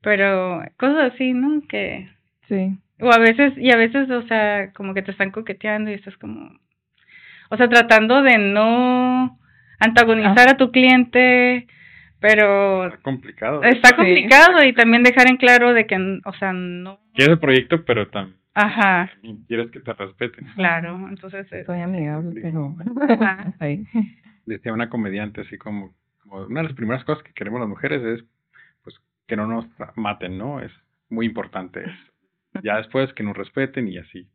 [0.00, 1.60] pero cosas así, ¿no?
[1.68, 2.08] Que...
[2.48, 2.78] Sí.
[3.00, 6.16] O a veces, y a veces, o sea, como que te están coqueteando y estás
[6.16, 6.48] como...
[7.50, 9.38] O sea, tratando de no
[9.80, 10.52] antagonizar ah.
[10.52, 11.66] a tu cliente
[12.20, 16.98] pero está complicado está complicado y también dejar en claro de que o sea no
[17.14, 19.10] quieres el proyecto pero también ajá.
[19.46, 20.46] Quieres que te respeten.
[20.54, 22.76] Claro entonces soy amigable pero
[24.46, 28.02] decía una comediante así como, como una de las primeras cosas que queremos las mujeres
[28.02, 28.24] es
[28.82, 29.66] pues que no nos
[29.96, 30.72] maten no es
[31.10, 31.84] muy importante
[32.62, 34.28] ya después que nos respeten y así.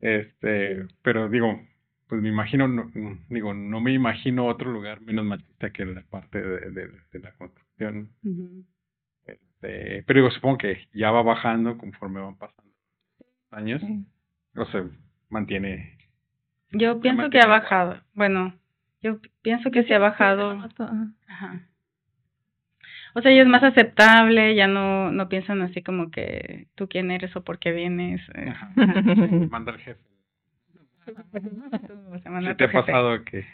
[0.00, 1.60] Este pero digo
[2.08, 2.90] pues me imagino, no,
[3.28, 6.70] digo, no me imagino otro lugar menos machista que la parte de,
[7.10, 8.10] de, la construcción.
[9.56, 12.72] Este, pero digo, supongo que ya va bajando conforme van pasando
[13.50, 13.82] años.
[14.54, 14.84] O se
[15.28, 15.98] mantiene.
[16.72, 18.00] Yo pienso que ha bajado.
[18.14, 18.54] Bueno,
[19.02, 20.58] yo pienso que se ha bajado.
[21.28, 21.60] Ajá.
[23.14, 27.10] O sea, ya es más aceptable, ya no, no piensan así como que tú quién
[27.10, 28.20] eres o por qué vienes.
[28.34, 28.50] Eh.
[28.50, 28.72] Ajá.
[29.50, 30.00] Manda el jefe.
[31.06, 33.46] ¿Qué te ha pasado que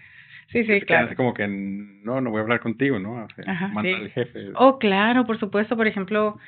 [0.53, 1.17] Sí, sí, claro.
[1.17, 3.27] como que no, no voy a hablar contigo, ¿no?
[3.47, 4.51] Ajá, al jefe.
[4.55, 5.77] Oh, claro, por supuesto.
[5.77, 6.39] Por ejemplo,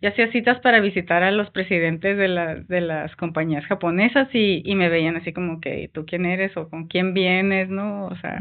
[0.00, 4.62] ya hacía citas para visitar a los presidentes de, la, de las compañías japonesas y,
[4.64, 8.06] y me veían así como que tú quién eres o con quién vienes, ¿no?
[8.06, 8.38] O sea,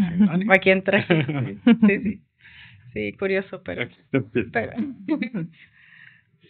[0.50, 1.06] ¿a quién traes?
[1.88, 2.22] Sí, sí.
[2.94, 3.88] Sí, curioso, pero...
[4.12, 4.74] pero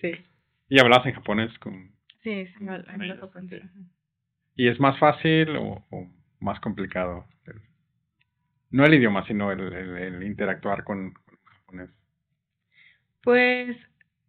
[0.02, 0.12] sí.
[0.70, 1.92] ¿Y hablas en japonés con...?
[2.24, 3.64] Sí, sí, hablo japonés.
[4.56, 5.84] ¿Y es más fácil o,
[6.40, 7.26] más complicado?
[8.72, 11.90] No el idioma, sino el, el, interactuar con, con japonés.
[13.24, 13.76] Pues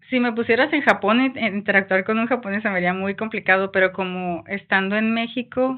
[0.08, 3.92] si me pusieras en Japón, interactuar con un japonés se me haría muy complicado, pero
[3.92, 5.76] como estando en México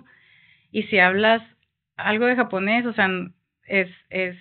[0.71, 1.43] y si hablas
[1.97, 3.09] algo de japonés, o sea,
[3.65, 4.37] es, es,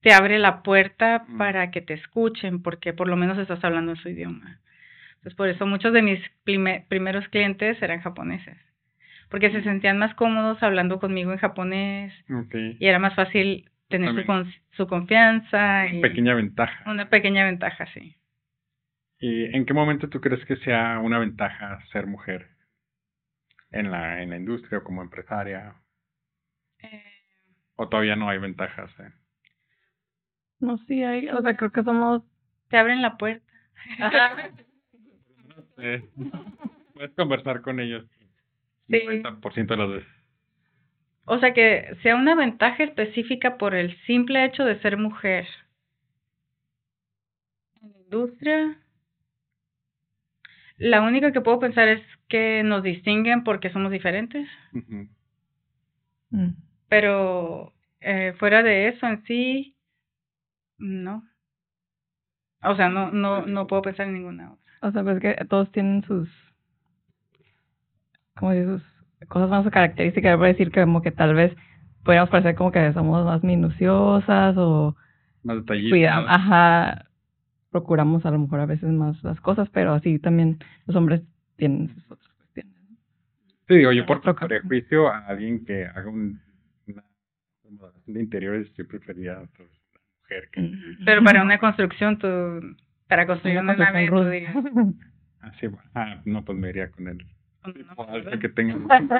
[0.00, 1.38] te abre la puerta mm.
[1.38, 4.60] para que te escuchen, porque por lo menos estás hablando en su idioma.
[5.16, 8.56] Entonces, por eso muchos de mis primeros clientes eran japoneses
[9.30, 12.12] porque se sentían más cómodos hablando conmigo en japonés
[12.52, 15.86] y era más fácil tener su, su confianza.
[15.90, 16.90] Una pequeña ventaja.
[16.90, 18.16] Una pequeña ventaja, sí.
[19.18, 22.48] ¿Y en qué momento tú crees que sea una ventaja ser mujer
[23.70, 25.74] en la, en la industria o como empresaria?
[26.82, 27.04] Eh,
[27.76, 28.90] ¿O todavía no hay ventajas?
[28.98, 29.12] Eh?
[30.60, 32.22] No, sí hay, o sea, creo que somos...
[32.68, 33.44] Te abren la puerta.
[36.94, 38.06] Puedes conversar con ellos.
[38.90, 40.20] 90% de las veces.
[41.24, 45.46] O sea, que sea una ventaja específica por el simple hecho de ser mujer.
[47.82, 48.78] En la industria,
[50.76, 54.48] la única que puedo pensar es que nos distinguen porque somos diferentes.
[56.30, 56.48] Mm.
[56.88, 59.76] Pero eh, fuera de eso en sí,
[60.78, 61.22] no.
[62.62, 64.72] O sea, no, no, no puedo pensar en ninguna otra.
[64.82, 66.28] O sea, pues que todos tienen sus
[68.40, 68.82] como sus
[69.28, 71.54] cosas más características, voy a decir que como que tal vez
[72.04, 74.96] podríamos parecer como que somos más minuciosas o
[75.44, 76.24] más detallistas.
[76.26, 77.06] Ajá,
[77.70, 81.22] procuramos a lo mejor a veces más las cosas, pero así también los hombres
[81.56, 82.74] tienen sus otras cuestiones.
[83.68, 86.40] Sí, digo, yo por prejuicio a alguien que haga un,
[86.86, 87.04] una
[87.62, 89.66] remodelación de interiores, yo preferiría a otra
[90.22, 90.72] mujer que...
[91.04, 92.74] Pero para una construcción, tú,
[93.06, 94.56] para construir una nave, tú dirías...
[95.42, 95.88] Ah, sí, bueno.
[95.94, 97.26] Ah, no, pues me iría con él
[98.40, 98.76] que tenga.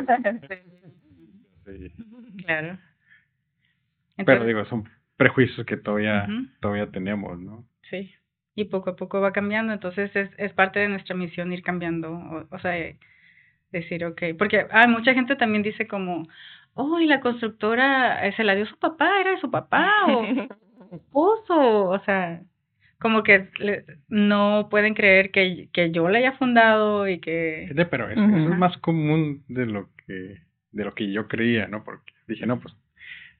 [2.44, 2.78] Claro.
[4.16, 6.26] Pero digo, son prejuicios que todavía,
[6.60, 7.64] todavía tenemos, ¿no?
[7.88, 8.12] Sí.
[8.54, 12.10] Y poco a poco va cambiando, entonces es, es parte de nuestra misión ir cambiando,
[12.12, 12.72] o, o sea,
[13.70, 16.26] decir, ok, porque ah, mucha gente también dice como,
[16.74, 20.24] oh, y la constructora eh, se la dio su papá, era de su papá, o
[20.96, 22.42] esposo, o sea,
[23.00, 23.48] como que
[24.08, 27.70] no pueden creer que, que yo la haya fundado y que...
[27.90, 31.84] Pero eso es más común de lo que de lo que yo creía, ¿no?
[31.84, 32.74] Porque dije, no, pues,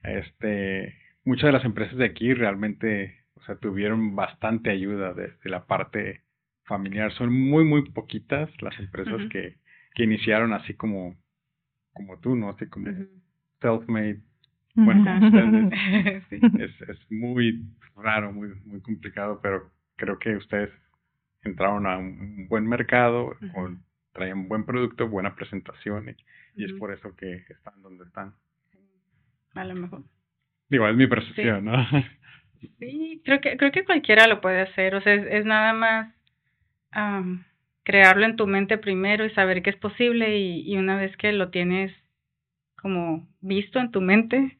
[0.03, 5.65] este, muchas de las empresas de aquí realmente, o sea, tuvieron bastante ayuda de, la
[5.65, 6.23] parte
[6.65, 7.11] familiar.
[7.13, 9.57] Son muy, muy poquitas las empresas que,
[9.95, 11.15] que iniciaron así como,
[11.93, 12.49] como tú, ¿no?
[12.49, 12.87] Así como
[13.61, 14.21] self-made.
[14.75, 15.69] Bueno,
[16.31, 17.65] es, es muy
[17.95, 20.69] raro, muy, muy complicado, pero creo que ustedes
[21.43, 26.91] entraron a un buen mercado, con, traían buen producto, buena presentación y, y es por
[26.93, 28.33] eso que están donde están.
[29.53, 30.03] A lo mejor.
[30.69, 31.73] Digo, es mi percepción, ¿no?
[32.79, 36.13] Sí, creo que, creo que cualquiera lo puede hacer, o sea, es, nada más
[37.83, 41.31] crearlo en tu mente primero y saber que es posible y, y una vez que
[41.31, 41.91] lo tienes
[42.79, 44.59] como visto en tu mente,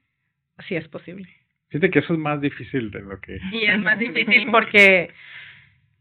[0.68, 1.28] sí es posible.
[1.70, 3.39] Fíjate que eso es más difícil de lo que...
[3.52, 5.10] Y es más difícil porque,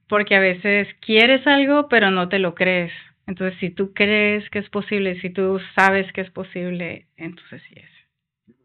[0.09, 2.93] porque a veces quieres algo pero no te lo crees.
[3.27, 7.75] Entonces, si tú crees que es posible, si tú sabes que es posible, entonces sí
[7.77, 7.91] es.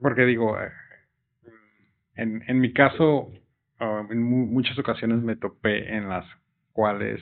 [0.01, 0.71] Porque digo, eh,
[2.15, 3.31] en, en mi caso,
[3.79, 6.25] ah, en muchas ocasiones me topé en las
[6.73, 7.21] cuales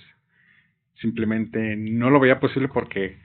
[1.01, 3.17] simplemente no lo veía posible porque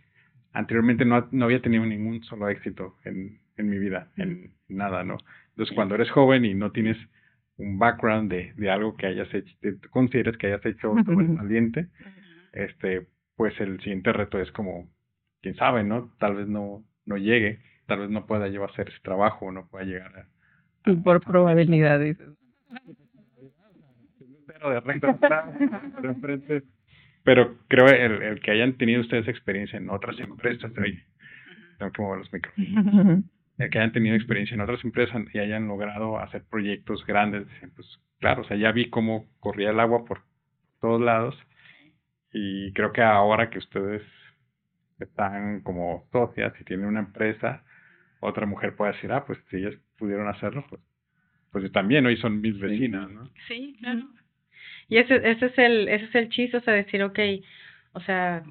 [0.53, 5.19] anteriormente no, no había tenido ningún solo éxito en, en mi vida, en nada, ¿no?
[5.51, 6.97] Entonces, cuando eres joven y no tienes
[7.57, 11.89] un background de, de algo que hayas hecho, te consideres que hayas hecho sobresaliente,
[12.53, 13.07] este,
[13.37, 14.89] pues el siguiente reto es como,
[15.43, 16.13] quién sabe, ¿no?
[16.19, 19.85] Tal vez no, no llegue, tal vez no pueda yo hacer ese trabajo, no pueda
[19.85, 21.03] llegar a...
[21.03, 22.29] Por probabilidad, dices.
[27.25, 30.99] Pero creo el, el que hayan tenido ustedes experiencia en otras empresas, ahí,
[31.79, 33.25] tengo que mover los micrófonos,
[33.59, 38.43] que hayan tenido experiencia en otras empresas y hayan logrado hacer proyectos grandes, pues claro,
[38.43, 40.23] o sea, ya vi cómo corría el agua por
[40.81, 41.37] todos lados
[42.33, 44.03] y creo que ahora que ustedes
[45.01, 47.65] están como socias y tienen una empresa,
[48.21, 50.81] otra mujer puede decir, ah, pues si ellas pudieron hacerlo, pues,
[51.51, 53.29] pues yo también, hoy son mis vecinas, ¿no?
[53.49, 54.07] Sí, claro.
[54.89, 57.19] Y ese, ese es el, ese es el chiste, o sea, decir, ok,
[57.93, 58.43] o sea,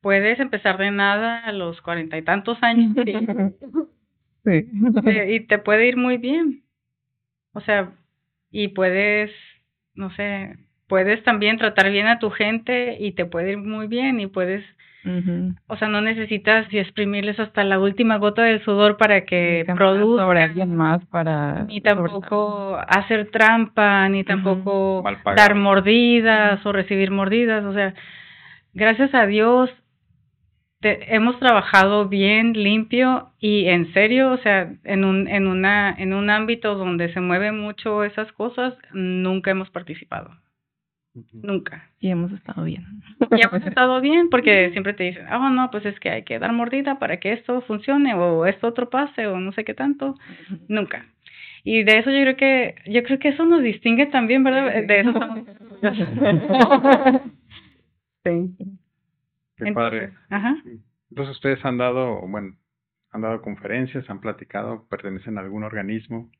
[0.00, 3.12] puedes empezar de nada a los cuarenta y tantos años sí.
[5.28, 6.62] y te puede ir muy bien.
[7.52, 7.92] O sea,
[8.50, 9.30] y puedes,
[9.94, 10.56] no sé,
[10.88, 14.64] puedes también tratar bien a tu gente y te puede ir muy bien y puedes
[15.66, 20.26] o sea, no necesitas exprimirles hasta la última gota del sudor para que produzcan.
[20.26, 21.64] sobre alguien más para...
[21.64, 25.02] Ni tampoco hacer trampa, ni tampoco
[25.34, 27.64] dar mordidas o recibir mordidas.
[27.64, 27.94] O sea,
[28.74, 29.70] gracias a Dios
[30.82, 36.12] te, hemos trabajado bien, limpio y en serio, o sea, en un, en, una, en
[36.12, 40.30] un ámbito donde se mueven mucho esas cosas, nunca hemos participado.
[41.32, 41.90] Nunca.
[42.00, 42.84] Y hemos estado bien.
[43.30, 46.38] Y hemos estado bien porque siempre te dicen, oh no, pues es que hay que
[46.38, 50.16] dar mordida para que esto funcione o esto otro pase o no sé qué tanto.
[50.68, 51.06] Nunca.
[51.64, 54.84] Y de eso yo creo que, yo creo que eso nos distingue también, ¿verdad?
[54.84, 55.12] De eso
[58.24, 58.56] sí.
[59.64, 60.12] Qué padre.
[60.30, 60.56] Ajá.
[61.10, 62.56] Entonces ustedes han dado, bueno,
[63.10, 66.30] han dado conferencias, han platicado, pertenecen a algún organismo.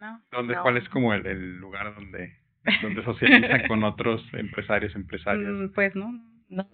[0.00, 0.22] No.
[0.30, 2.40] ¿Dónde, ¿Cuál es como el, el lugar donde
[2.82, 5.48] donde socializan con otros empresarios, empresarios.
[5.48, 6.12] Mm, pues no,
[6.48, 6.68] no,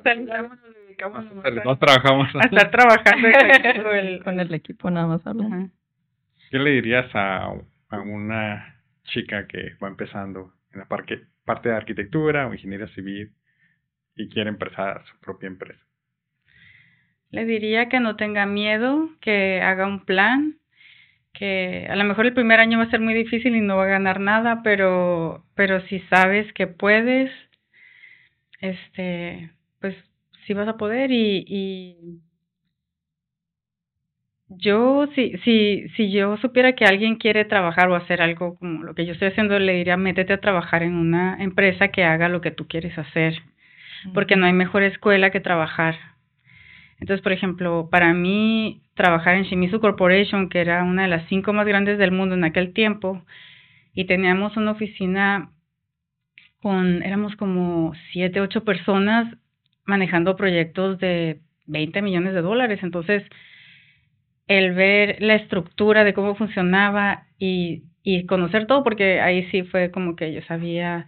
[1.64, 3.28] no trabajamos a estar trabajando
[4.24, 5.70] con el equipo nada más hablando.
[6.50, 7.52] ¿Qué le dirías a,
[7.88, 13.32] a una chica que va empezando en la parte parte de arquitectura o ingeniería civil
[14.16, 15.80] y quiere empezar su propia empresa?
[17.30, 20.58] Le diría que no tenga miedo, que haga un plan,
[21.34, 23.84] que a lo mejor el primer año va a ser muy difícil y no va
[23.84, 27.30] a ganar nada, pero, pero si sabes que puedes,
[28.60, 29.50] este,
[29.80, 29.94] pues
[30.46, 32.20] sí vas a poder y, y
[34.48, 38.94] yo, si, si, si yo supiera que alguien quiere trabajar o hacer algo como lo
[38.94, 42.40] que yo estoy haciendo, le diría, métete a trabajar en una empresa que haga lo
[42.40, 43.34] que tú quieres hacer,
[44.14, 45.96] porque no hay mejor escuela que trabajar.
[46.98, 51.52] Entonces, por ejemplo, para mí trabajar en Shimizu Corporation, que era una de las cinco
[51.52, 53.22] más grandes del mundo en aquel tiempo,
[53.92, 55.50] y teníamos una oficina
[56.60, 59.36] con, éramos como siete, ocho personas
[59.84, 62.80] manejando proyectos de 20 millones de dólares.
[62.82, 63.22] Entonces,
[64.48, 69.90] el ver la estructura de cómo funcionaba y, y conocer todo, porque ahí sí fue
[69.90, 71.06] como que yo sabía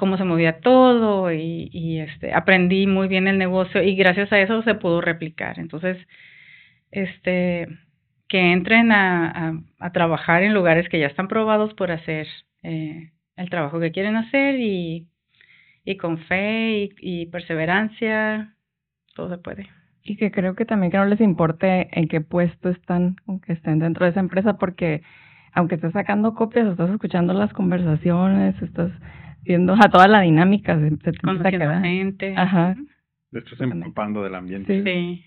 [0.00, 4.40] cómo se movía todo y, y este aprendí muy bien el negocio y gracias a
[4.40, 5.58] eso se pudo replicar.
[5.58, 5.98] Entonces,
[6.90, 7.68] este,
[8.26, 12.26] que entren a, a, trabajar en lugares que ya están probados por hacer
[12.62, 15.06] eh, el trabajo que quieren hacer y,
[15.84, 18.54] y con fe y, y perseverancia,
[19.14, 19.68] todo se puede.
[20.02, 23.80] Y que creo que también que no les importe en qué puesto están, aunque estén
[23.80, 25.02] dentro de esa empresa, porque
[25.52, 28.92] aunque estés sacando copias, estás escuchando las conversaciones, estás
[29.42, 32.34] viendo a toda la dinámica, se, se a gente.
[32.36, 32.76] Ajá.
[33.30, 34.82] Te estás empapando del ambiente.
[34.82, 34.84] Sí.
[34.84, 35.24] Sí.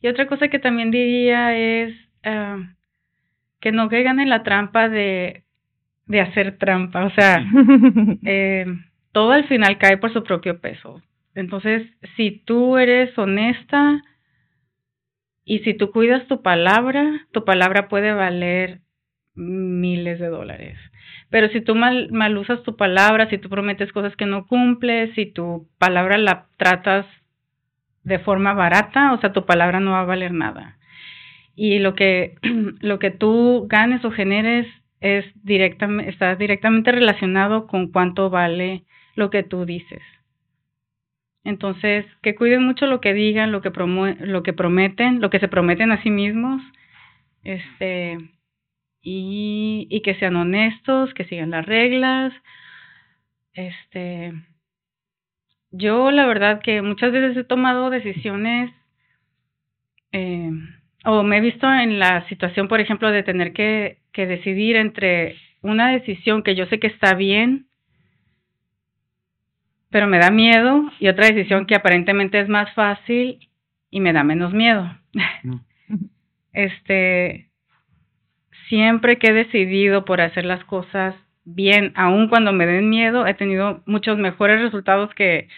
[0.00, 2.58] Y otra cosa que también diría es ah,
[3.60, 5.44] que no caigan en la trampa de,
[6.06, 7.04] de hacer trampa.
[7.06, 7.44] O sea,
[8.24, 8.66] eh,
[9.12, 11.02] todo al final cae por su propio peso.
[11.34, 14.02] Entonces, si tú eres honesta
[15.44, 18.80] y si tú cuidas tu palabra, tu palabra puede valer
[19.34, 20.78] miles de dólares.
[21.30, 25.14] Pero si tú mal, mal usas tu palabra, si tú prometes cosas que no cumples,
[25.14, 27.06] si tu palabra la tratas
[28.02, 30.78] de forma barata, o sea, tu palabra no va a valer nada.
[31.54, 32.36] Y lo que,
[32.80, 34.66] lo que tú ganes o generes
[35.00, 40.02] es directamente, está directamente relacionado con cuánto vale lo que tú dices.
[41.44, 45.48] Entonces, que cuiden mucho lo que digan, lo que lo que prometen, lo que se
[45.48, 46.62] prometen a sí mismos,
[47.42, 48.18] este,
[49.10, 52.32] y, y que sean honestos, que sigan las reglas,
[53.54, 54.34] este,
[55.70, 58.70] yo la verdad que muchas veces he tomado decisiones
[60.12, 60.50] eh,
[61.04, 65.36] o me he visto en la situación, por ejemplo, de tener que, que decidir entre
[65.62, 67.66] una decisión que yo sé que está bien,
[69.90, 73.48] pero me da miedo, y otra decisión que aparentemente es más fácil
[73.90, 74.84] y me da menos miedo.
[75.44, 75.54] Mm.
[76.52, 77.47] este,
[78.68, 81.14] siempre que he decidido por hacer las cosas
[81.44, 85.48] bien, aun cuando me den miedo, he tenido muchos mejores resultados que,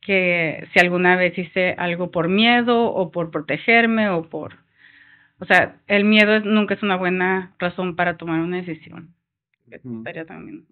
[0.00, 4.58] que si alguna vez hice algo por miedo o por protegerme o por...
[5.38, 9.14] O sea, el miedo es, nunca es una buena razón para tomar una decisión.
[10.26, 10.66] También.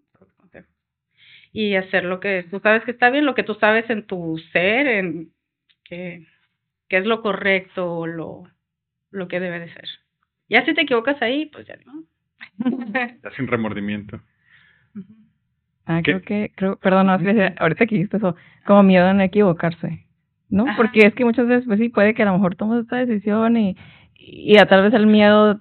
[1.53, 4.39] Y hacer lo que tú sabes que está bien, lo que tú sabes en tu
[4.53, 5.33] ser, en
[5.85, 6.27] que,
[6.89, 8.45] que es lo correcto o lo,
[9.11, 9.89] lo que debe de ser.
[10.49, 12.05] Ya si te equivocas ahí, pues ya no.
[13.37, 14.21] Sin remordimiento.
[15.87, 16.13] Ah, ¿Qué?
[16.13, 18.37] creo que, creo, perdón, no, es que decía- ahorita que dijiste eso,
[18.67, 20.05] como miedo a no equivocarse,
[20.51, 20.65] ¿no?
[20.65, 20.77] Ajá.
[20.77, 23.57] Porque es que muchas veces, pues sí, puede que a lo mejor tomes esta decisión
[23.57, 23.77] y,
[24.15, 25.61] y a tal vez el miedo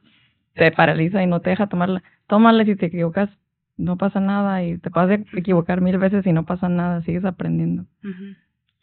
[0.54, 2.04] te paraliza y no te deja tomarla.
[2.28, 3.30] Tómala si te equivocas,
[3.78, 7.86] no pasa nada y te puedes equivocar mil veces y no pasa nada, sigues aprendiendo.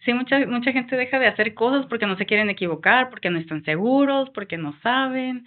[0.05, 3.39] Sí, mucha, mucha gente deja de hacer cosas porque no se quieren equivocar, porque no
[3.39, 5.45] están seguros, porque no saben.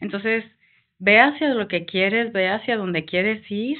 [0.00, 0.44] Entonces,
[0.98, 3.78] ve hacia lo que quieres, ve hacia donde quieres ir.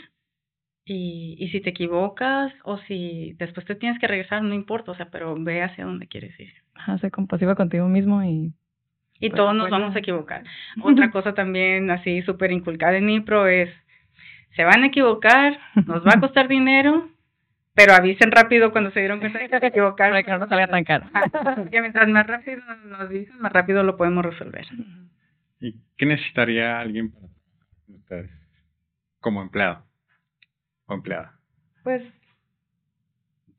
[0.85, 4.95] Y, y si te equivocas o si después te tienes que regresar, no importa, o
[4.97, 6.53] sea, pero ve hacia donde quieres ir.
[6.75, 8.53] Ajá, sé compasiva contigo mismo y
[9.21, 9.79] Y Pues, todos nos bueno.
[9.85, 10.43] vamos a equivocar.
[10.83, 13.71] Otra cosa también así súper inculcada en Nipro es,
[14.57, 17.09] se van a equivocar, nos va a costar dinero,
[17.75, 20.13] pero avisen rápido cuando se dieron cuenta de que se equivocaron.
[20.15, 21.07] para que no nos salga tan caro.
[21.57, 24.67] Porque mientras más rápido nos dicen, más rápido lo podemos resolver.
[25.61, 28.31] ¿Y qué necesitaría alguien para trabajar con ustedes
[29.21, 29.85] como empleado
[30.87, 31.39] o empleada?
[31.83, 32.03] Pues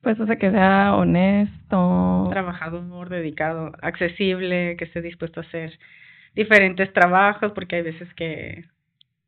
[0.02, 2.30] Pues o sea, que sea honesto.
[2.30, 5.78] trabajador, dedicado, accesible, que esté dispuesto a hacer
[6.36, 8.66] diferentes trabajos, porque hay veces que,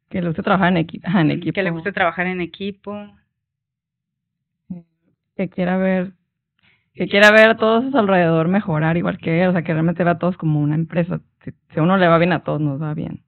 [0.10, 1.54] Que le guste trabajar en, equi ajá, en equipo.
[1.56, 2.94] que le guste trabajar en equipo.
[5.36, 6.14] que quiera ver
[6.94, 9.74] que quiera ver a todos a su alrededor mejorar igual que él, o sea, que
[9.74, 11.22] realmente vea a todos como una empresa.
[11.44, 13.24] Si, si a uno le va bien, a todos nos va bien.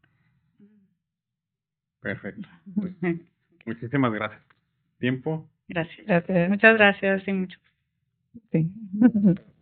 [2.02, 2.48] Perfecto.
[2.76, 2.94] Pues,
[3.66, 4.42] muchísimas gracias.
[5.00, 5.50] Tiempo.
[5.68, 6.06] Gracias.
[6.06, 6.50] Gracias.
[6.50, 7.60] Muchas gracias y mucho.
[8.52, 8.72] Sí.